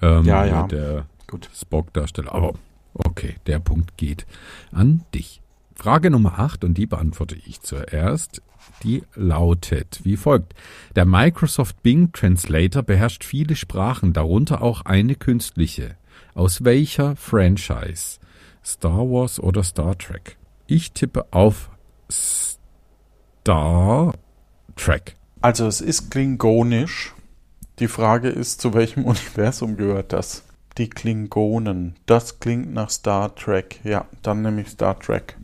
[0.02, 0.68] ähm, Ja, ja.
[0.68, 1.06] der.
[1.54, 2.34] Spock-Darsteller.
[2.34, 2.54] Aber
[2.94, 4.26] okay, der Punkt geht
[4.72, 5.42] an dich.
[5.76, 8.42] Frage Nummer 8 und die beantworte ich zuerst.
[8.84, 10.54] Die lautet wie folgt.
[10.96, 15.96] Der Microsoft Bing Translator beherrscht viele Sprachen, darunter auch eine künstliche.
[16.34, 18.20] Aus welcher Franchise?
[18.64, 20.38] Star Wars oder Star Trek?
[20.68, 21.70] Ich tippe auf
[22.12, 24.14] Star
[24.76, 25.16] Trek.
[25.42, 27.14] Also es ist klingonisch.
[27.80, 30.44] Die Frage ist, zu welchem Universum gehört das?
[30.78, 31.96] Die Klingonen.
[32.06, 33.80] Das klingt nach Star Trek.
[33.84, 35.38] Ja, dann nehme ich Star Trek.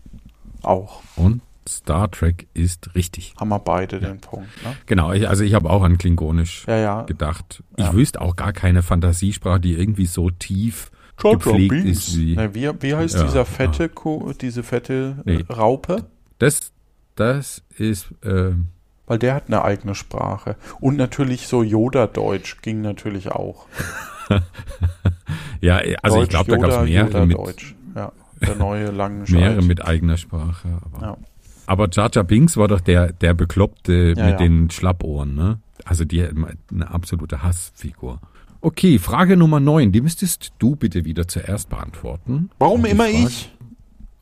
[0.62, 1.02] Auch.
[1.16, 3.34] Und Star Trek ist richtig.
[3.40, 4.48] Haben wir beide den Punkt.
[4.64, 4.76] Ne?
[4.88, 7.02] Genau, ich, also ich habe auch an Klingonisch Ja, ja.
[7.04, 7.64] gedacht.
[7.78, 7.94] Ich Ja.
[7.94, 10.92] wüsste auch gar keine Fantasiesprache, die irgendwie so tief
[11.24, 12.08] Jar gepflegt Binks.
[12.08, 12.36] ist wie.
[12.36, 15.46] Ne, wie, wie heißt Ja, dieser fette, Kuh, diese fette Nee.
[15.50, 16.06] Raupe?
[16.40, 16.72] Das,
[17.16, 18.54] das ist, äh,
[19.06, 20.56] Weil der hat eine eigene Sprache.
[20.80, 23.68] Und natürlich so Yoda-Deutsch ging natürlich auch.
[25.62, 27.76] ja, also ich Deutsch, glaube, da gab es Yoda, mehrere mit, Yoda-Deutsch.
[27.96, 30.80] Ja, der neue lange mehrere mit eigener Sprache.
[30.92, 31.18] Aber, Ja.
[31.66, 34.38] Aber Jar Binks war doch der, der Bekloppte Ja, mit ja.
[34.38, 35.60] den Schlappohren, ne?
[35.86, 38.20] Also die eine absolute Hassfigur.
[38.62, 39.92] Okay, Frage Nummer 9.
[39.92, 42.52] Die müsstest du bitte wieder zuerst beantworten.
[42.60, 43.52] Warum immer Frage, ich?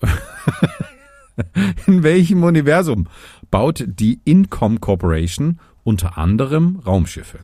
[1.88, 3.08] In welchem Universum
[3.52, 7.40] baut die Incom Corporation unter anderem Raumschiffe?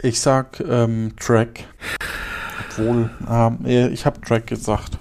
[0.00, 1.64] Ich sag ähm, Track.
[2.70, 3.10] Obwohl,
[3.64, 4.98] äh, ich habe Track gesagt.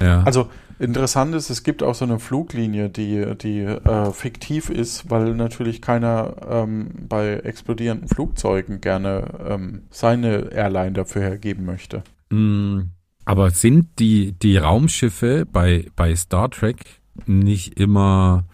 [0.00, 0.22] Ja.
[0.22, 5.34] Also interessant ist, es gibt auch so eine Fluglinie, die, die äh, fiktiv ist, weil
[5.34, 12.02] natürlich keiner ähm, bei explodierenden Flugzeugen gerne ähm, seine Airline dafür hergeben möchte.
[12.30, 12.90] Mm,
[13.24, 18.44] aber sind die, die Raumschiffe bei, bei Star Trek nicht immer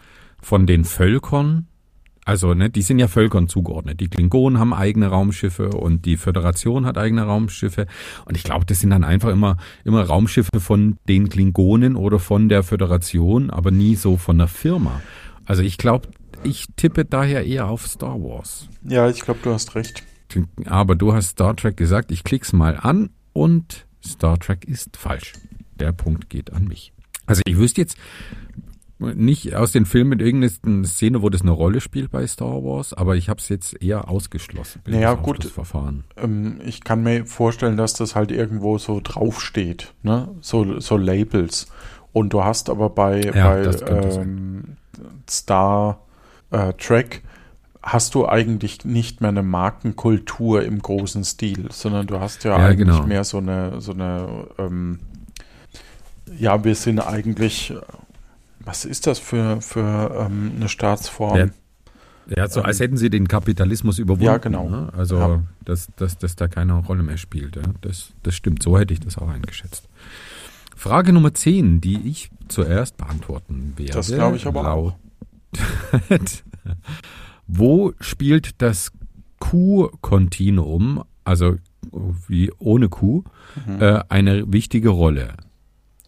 [0.41, 1.67] von den Völkern
[2.25, 4.01] also, ne, die sind ja Völkern zugeordnet.
[4.01, 7.87] Die Klingonen haben eigene Raumschiffe und die Föderation hat eigene Raumschiffe.
[8.27, 12.49] Und ich glaube, das sind dann einfach immer, immer Raumschiffe von den Klingonen oder von
[12.49, 15.01] der Föderation, aber nie so von der Firma.
[15.47, 16.09] Also ich glaube,
[16.45, 18.69] ich tippe daher eher auf Star Wars.
[18.85, 20.05] Ja, ich glaube, du hast recht.
[20.67, 25.33] Aber du hast Star Trek gesagt, ich klick's mal an und Star Trek ist falsch.
[25.79, 26.93] Der Punkt geht an mich.
[27.27, 27.97] Also ich wüsste jetzt,
[29.15, 33.17] nicht aus den Filmen irgendeine Szene, wo das eine Rolle spielt bei Star Wars, aber
[33.17, 34.83] ich habe es jetzt eher ausgeschlossen.
[34.87, 35.45] Naja, gut.
[35.45, 36.05] Verfahren.
[36.17, 40.29] Ähm, ich kann mir vorstellen, dass das halt irgendwo so draufsteht, ne?
[40.41, 41.67] So, so Labels.
[42.13, 44.77] Und du hast aber bei, ja, bei ähm,
[45.29, 46.01] Star
[46.51, 47.23] äh, Trek
[47.83, 52.67] hast du eigentlich nicht mehr eine Markenkultur im großen Stil, sondern du hast ja, ja
[52.67, 53.07] eigentlich genau.
[53.07, 55.01] mehr so eine, so eine ähm,
[56.39, 57.75] ja, wir sind eigentlich
[58.65, 61.39] was ist das für, für ähm, eine Staatsform?
[61.39, 61.47] Ja.
[62.29, 64.25] Ja, so als hätten sie den Kapitalismus überwunden.
[64.25, 64.69] Ja, genau.
[64.69, 64.93] Ne?
[64.97, 65.43] Also, ja.
[65.65, 67.57] dass, dass, dass da keine Rolle mehr spielt.
[67.57, 67.63] Ja?
[67.81, 69.89] Das, das stimmt, so hätte ich das auch eingeschätzt.
[70.77, 73.93] Frage Nummer 10, die ich zuerst beantworten werde.
[73.93, 74.95] Das glaube ich aber auch.
[77.47, 78.93] Wo spielt das
[79.39, 81.57] Q-Kontinuum, also
[82.29, 83.25] wie ohne Q,
[83.67, 83.83] mhm.
[83.83, 85.35] äh, eine wichtige Rolle?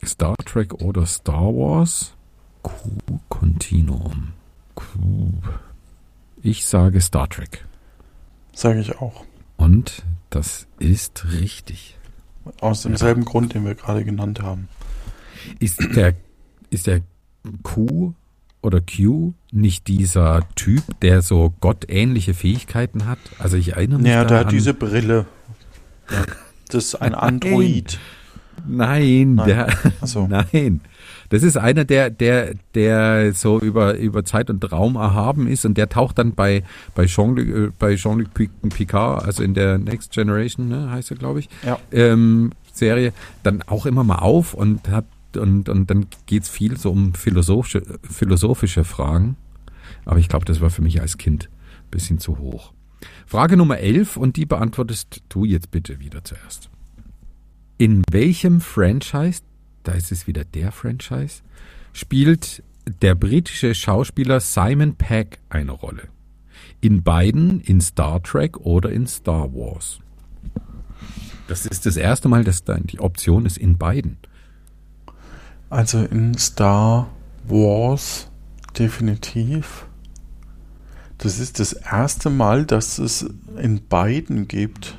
[0.05, 2.15] Star Trek oder Star Wars?
[2.65, 4.33] Q-Kontinuum.
[4.75, 4.85] Q.
[6.43, 7.65] Ich sage Star Trek.
[8.53, 9.25] Sage ich auch.
[9.57, 11.97] Und das ist richtig.
[12.61, 13.29] Aus demselben ja.
[13.29, 14.69] Grund, den wir gerade genannt haben.
[15.61, 16.15] Ist der,
[16.71, 17.03] ist der
[17.63, 18.15] Q
[18.63, 23.19] oder Q nicht dieser Typ, der so gottähnliche Fähigkeiten hat?
[23.39, 24.11] Also ich erinnere mich.
[24.11, 25.27] Ja, der hat diese Brille.
[26.69, 28.01] Das ist ein Android.
[28.67, 29.69] Nein, nein, der,
[30.03, 30.27] so.
[30.29, 30.81] nein.
[31.29, 35.77] Das ist einer, der, der, der so über, über Zeit und Raum erhaben ist und
[35.79, 36.63] der taucht dann bei,
[36.95, 38.29] bei Jean-Luc, äh, bei Jean-Luc
[38.71, 41.79] Picard, also in der Next Generation, ne, heißt er, glaube ich, ja.
[41.93, 45.07] ähm, Serie, dann auch immer mal auf und hat,
[45.37, 49.37] und, und dann geht's viel so um philosophische, philosophische Fragen.
[50.05, 51.49] Aber ich glaube, das war für mich als Kind
[51.85, 52.73] ein bisschen zu hoch.
[53.27, 56.71] Frage Nummer 11 und die beantwortest du jetzt bitte wieder zuerst.
[57.79, 59.43] In welchem Franchise
[59.85, 61.43] da ist es wieder der Franchise,
[61.93, 62.63] spielt
[63.01, 66.09] der britische Schauspieler Simon Pegg eine Rolle.
[66.81, 70.01] In beiden, in Star Trek oder in Star Wars.
[71.47, 74.19] Das ist das erste Mal, dass da die Option ist in beiden.
[75.71, 77.09] Also in Star
[77.47, 78.31] Wars
[78.79, 79.87] definitiv.
[81.19, 84.99] Das ist das erste Mal, dass es in beiden gibt.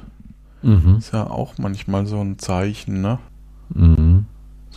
[0.61, 0.95] Mhm.
[0.97, 3.19] Ist ja auch manchmal so ein Zeichen, ne?
[3.73, 3.94] Mhm.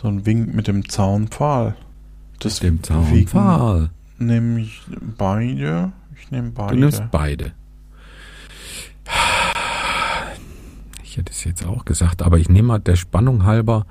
[0.01, 1.75] So ein Wink mit dem Zaunpfahl.
[2.39, 3.89] Das mit dem Zaunpfahl.
[4.17, 4.81] Nehme ich
[5.17, 5.91] beide.
[6.15, 6.73] Ich nehme beide.
[6.73, 7.51] Du nimmst beide.
[11.03, 13.85] Ich hätte es jetzt auch gesagt, aber ich nehme mal der Spannung halber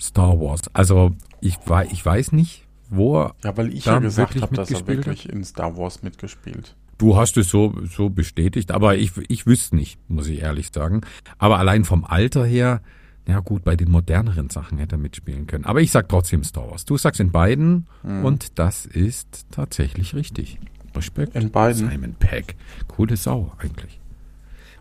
[0.00, 0.62] Star Wars.
[0.74, 1.58] Also ich,
[1.90, 3.34] ich weiß nicht, wo er.
[3.42, 6.76] Ja, weil ich ja gesagt habe, dass er wirklich in Star Wars mitgespielt.
[6.98, 11.00] Du hast es so, so bestätigt, aber ich, ich wüsste nicht, muss ich ehrlich sagen.
[11.36, 12.80] Aber allein vom Alter her,
[13.28, 15.66] ja gut, bei den moderneren Sachen hätte er mitspielen können.
[15.66, 16.86] Aber ich sag trotzdem Star Wars.
[16.86, 18.24] Du sagst in beiden mhm.
[18.24, 20.58] und das ist tatsächlich richtig.
[20.96, 21.36] Respekt.
[21.36, 21.90] In beiden.
[21.90, 22.56] Simon Peck.
[22.88, 24.00] Coole Sau eigentlich.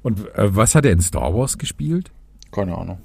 [0.01, 2.11] Und äh, was hat er in Star Wars gespielt?
[2.51, 2.99] Keine Ahnung.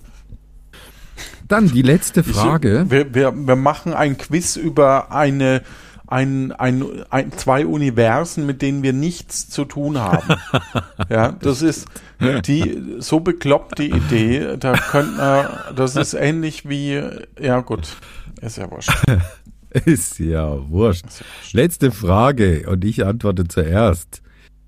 [1.49, 2.83] Dann die letzte Frage.
[2.85, 5.63] Ich, wir, wir, wir machen ein Quiz über eine
[6.13, 10.37] ein, ein, ein, zwei Universen, mit denen wir nichts zu tun haben.
[11.09, 11.89] ja, das ist
[12.47, 17.03] die so bekloppte Idee, da könnte man, das ist ähnlich wie,
[17.41, 17.97] ja gut.
[18.41, 18.91] Ist ja wurscht.
[19.85, 21.05] Ist ja wurscht.
[21.53, 24.21] Letzte Frage und ich antworte zuerst.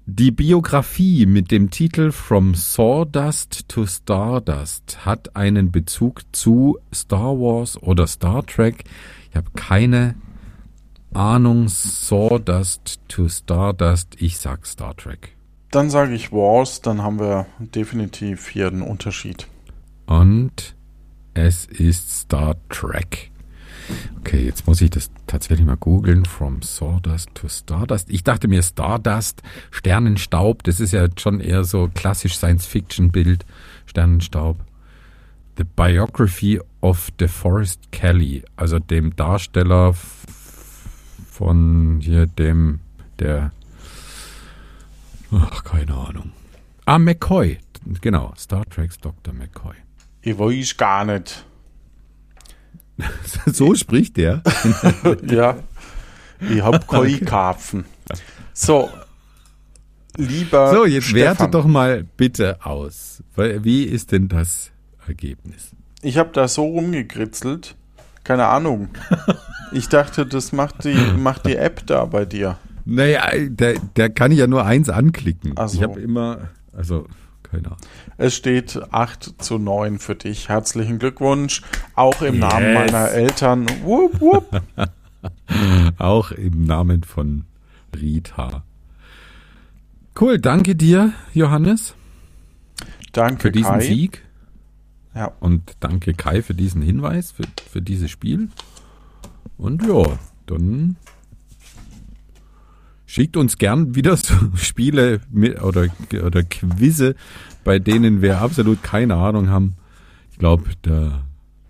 [0.07, 7.82] Die Biografie mit dem Titel From Sawdust to Stardust hat einen Bezug zu Star Wars
[7.82, 8.84] oder Star Trek.
[9.30, 10.14] Ich habe keine
[11.15, 15.37] Ahnung, Sawdust to Stardust, ich sag Star Trek.
[15.71, 19.47] Dann sage ich Wars, dann haben wir definitiv hier einen Unterschied.
[20.07, 20.75] Und
[21.35, 23.31] es ist Star Trek.
[24.19, 26.25] Okay, jetzt muss ich das tatsächlich mal googeln.
[26.25, 28.11] From Sawdust to Stardust.
[28.11, 33.45] Ich dachte mir Stardust, Sternenstaub, das ist ja schon eher so klassisch Science-Fiction-Bild.
[33.87, 34.59] Sternenstaub.
[35.57, 39.95] The Biography of DeForest Kelly, also dem Darsteller
[41.35, 42.78] von hier dem,
[43.18, 43.51] der,
[45.32, 46.30] ach, keine Ahnung.
[46.87, 47.59] Ah, McCoy,
[48.01, 49.35] genau, Star Trek's Dr.
[49.35, 49.74] McCoy.
[50.22, 51.45] Ich weiß gar nicht.
[53.47, 54.43] so spricht der.
[55.26, 55.57] ja,
[56.41, 57.85] ich hab Koi-Karpfen.
[58.53, 58.89] So,
[60.16, 63.24] lieber So, jetzt Stefan, werte doch mal bitte aus.
[63.35, 64.70] Wie ist denn das
[65.09, 65.72] Ergebnis?
[66.01, 67.74] Ich habe da so rumgekritzelt.
[68.22, 68.91] Keine Ahnung.
[69.75, 72.57] Ich dachte, das macht die, macht die App da bei dir.
[72.85, 75.55] Naja, da, da kann ich ja nur eins anklicken.
[75.66, 75.77] So.
[75.77, 77.07] Ich habe immer, also,
[77.43, 77.79] keine Ahnung.
[78.16, 80.49] Es steht 8 zu 9 für dich.
[80.49, 81.62] Herzlichen Glückwunsch.
[81.95, 82.75] Auch im Namen Yes.
[82.93, 83.66] meiner Eltern.
[83.83, 84.62] Wupp, wupp.
[85.99, 87.45] Auch im Namen von
[87.97, 88.62] Rita.
[90.20, 91.95] Cool, danke dir, Johannes,
[93.12, 93.81] Danke, für diesen Kai.
[93.81, 94.22] Sieg.
[95.14, 95.33] Ja.
[95.41, 98.49] Und danke Kai für diesen Hinweis, für, für dieses Spiel.
[99.57, 100.97] Und ja, dann
[103.07, 105.87] schickt uns gern wieder so Spiele mit, oder,
[106.25, 107.15] oder Quizze,
[107.63, 109.77] bei denen wir absolut keine Ahnung haben.
[110.33, 111.25] Ich glaube, da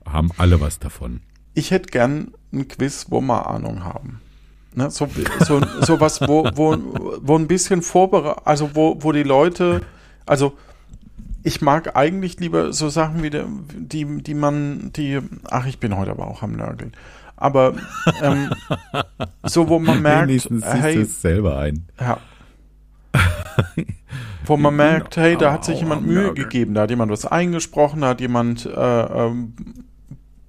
[0.06, 1.20] haben alle was davon.
[1.52, 4.20] Ich hätte gern ein Quiz, wo wir Ahnung haben.
[4.74, 5.08] Ne, so,
[5.40, 6.76] so, so was, wo, wo,
[7.20, 9.82] wo ein bisschen vorbereitet, also wo, wo die Leute,
[10.26, 10.54] also
[11.44, 15.96] ich mag eigentlich lieber so Sachen wie der, die, die man, die, ach, ich bin
[15.96, 16.92] heute aber auch am Nörgeln.
[17.36, 17.74] Aber
[18.22, 18.50] ähm,
[19.42, 21.86] so, wo man merkt, Wenigstens hey, es selber ein.
[22.00, 22.18] ja.
[24.46, 27.24] Wo man merkt, hey, da hat sich auch jemand Mühe gegeben, da hat jemand was
[27.26, 29.54] eingesprochen, da hat jemand äh, ähm,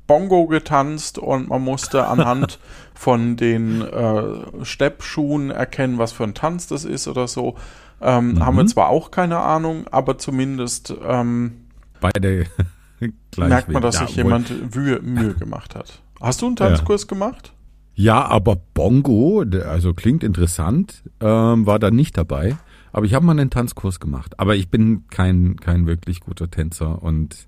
[0.07, 2.59] Bongo getanzt und man musste anhand
[2.93, 7.55] von den äh, Steppschuhen erkennen, was für ein Tanz das ist oder so.
[8.01, 8.45] Ähm, Mhm.
[8.45, 11.65] Haben wir zwar auch keine Ahnung, aber zumindest ähm,
[12.01, 12.45] Beide
[13.37, 16.01] merkt man, dass ja, sich jemand Mühe, Mühe gemacht hat.
[16.25, 17.53] Hast du einen Tanzkurs gemacht?
[17.93, 22.57] Ja, aber Bongo, also klingt interessant, ähm, war da nicht dabei.
[22.91, 24.39] Aber ich habe mal einen Tanzkurs gemacht.
[24.39, 27.47] Aber ich bin kein, kein wirklich guter Tänzer und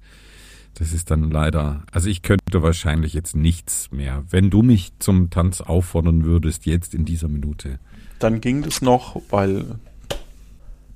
[0.75, 4.23] das ist dann leider, also ich könnte wahrscheinlich jetzt nichts mehr.
[4.29, 7.79] Wenn du mich zum Tanz auffordern würdest, jetzt in dieser Minute.
[8.19, 9.79] Dann ging das noch, weil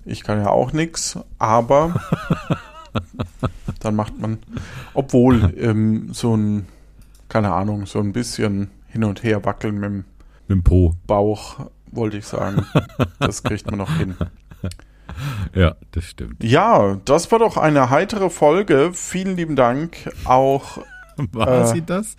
[0.05, 1.99] ich kann ja auch nichts, aber
[3.79, 4.37] dann macht man,
[4.93, 6.67] obwohl ähm, so ein,
[7.31, 9.95] keine Ahnung, so ein bisschen hin und her wackeln mit dem
[10.47, 10.93] Mit dem Po.
[11.07, 12.65] Bauch, wollte ich sagen,
[13.19, 14.15] das kriegt man noch hin.
[15.55, 16.43] Ja, das stimmt.
[16.43, 18.91] Ja, das war doch eine heitere Folge.
[18.93, 20.79] Vielen lieben Dank auch.
[21.33, 21.67] War Äh.
[21.67, 22.15] sie das?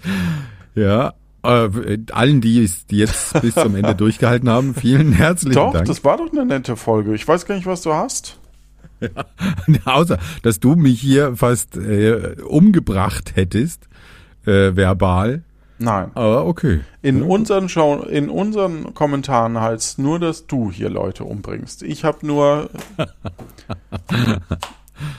[0.74, 1.12] Ja.
[1.42, 5.86] Äh, allen, die es die jetzt bis zum Ende durchgehalten haben, vielen herzlichen Doch, Dank.
[5.86, 7.14] das war doch eine nette Folge.
[7.14, 8.38] Ich weiß gar nicht, was du hast.
[9.84, 13.88] Außer, dass du mich hier fast äh, umgebracht hättest,
[14.46, 15.42] äh, verbal.
[15.78, 16.10] Nein.
[16.14, 16.80] Aber okay.
[17.02, 21.82] In unseren Show, in unseren Kommentaren heißt nur, dass du hier Leute umbringst.
[21.82, 22.70] Ich habe nur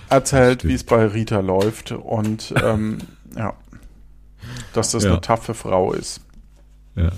[0.10, 3.00] erzählt, wie es bei Rita läuft und ähm,
[3.36, 3.54] ja,
[4.74, 5.12] dass das Ja.
[5.12, 6.22] eine taffe Frau ist.
[6.96, 7.12] Ja.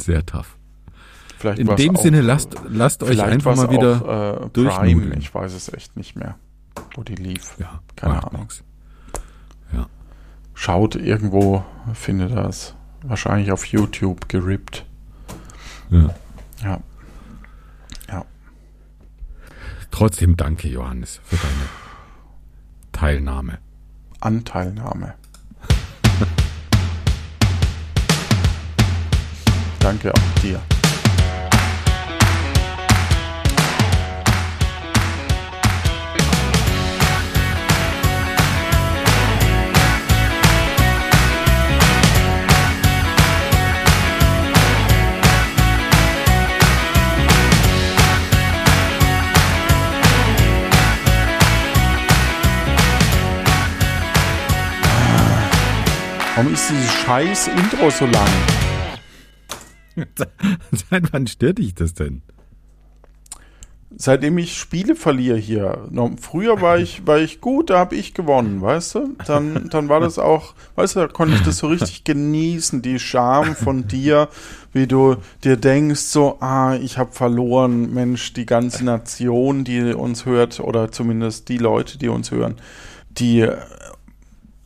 [0.00, 0.56] Sehr tough.
[1.38, 4.40] Vielleicht In dem auch, Sinne, lasst, lasst euch einfach mal wieder.
[4.42, 5.14] auch, äh, Prime.
[5.18, 6.36] Ich weiß es echt nicht mehr,
[6.94, 7.54] wo die lief.
[7.58, 8.42] ja, keine Ahnung.
[8.42, 8.62] nix.
[10.60, 12.74] Schaut irgendwo, findet das.
[13.04, 14.84] Wahrscheinlich auf YouTube gerippt.
[15.88, 16.12] Ja.
[16.64, 16.80] Ja.
[18.08, 18.24] Ja.
[19.92, 21.68] Trotzdem danke, Johannes, für deine
[22.90, 23.58] Teilnahme.
[24.18, 25.14] Anteilnahme.
[29.78, 30.60] Danke auch dir.
[56.38, 58.28] Warum ist dieses scheiß Intro so lang?
[60.70, 62.22] Seit wann stört dich das denn?
[63.96, 65.88] seitdem ich Spiele verliere hier.
[66.20, 69.16] Früher war ich, war ich gut, da habe ich gewonnen, weißt du?
[69.26, 73.00] Dann, dann war das auch, weißt du, da konnte ich das so richtig genießen, die
[73.00, 74.28] Scham von dir,
[74.72, 80.24] wie du dir denkst, so, ah, ich habe verloren, Mensch, die ganze Nation, die uns
[80.24, 82.54] hört, oder zumindest die Leute, die uns hören,
[83.10, 83.48] die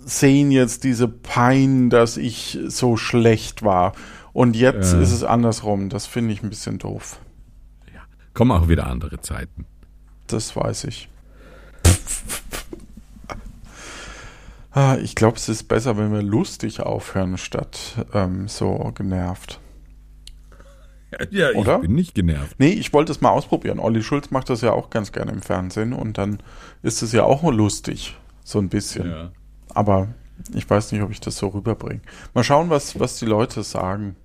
[0.05, 3.93] sehen jetzt diese Pein, dass ich so schlecht war.
[4.33, 5.01] Und jetzt Ja.
[5.01, 5.89] ist es andersrum.
[5.89, 7.19] Das finde ich ein bisschen doof.
[8.35, 9.67] Kommen auch wieder andere Zeiten.
[10.27, 11.09] Das weiß ich.
[14.71, 19.61] Ah, Ich glaube, es ist besser, wenn wir lustig aufhören, statt ähm, so genervt.
[21.31, 21.81] Ja, ich Oder?
[21.81, 22.55] bin nicht genervt.
[22.59, 23.79] Nee, ich wollte es mal ausprobieren.
[23.79, 26.39] Olli Schulz macht das ja auch ganz gerne im Fernsehen und dann
[26.83, 28.17] ist es ja auch lustig.
[28.45, 29.11] So ein bisschen.
[29.11, 29.31] Ja.
[29.75, 30.09] Aber
[30.55, 32.01] ich weiß nicht, ob ich das so rüberbringe.
[32.35, 34.17] Mal schauen, was, was die Leute sagen.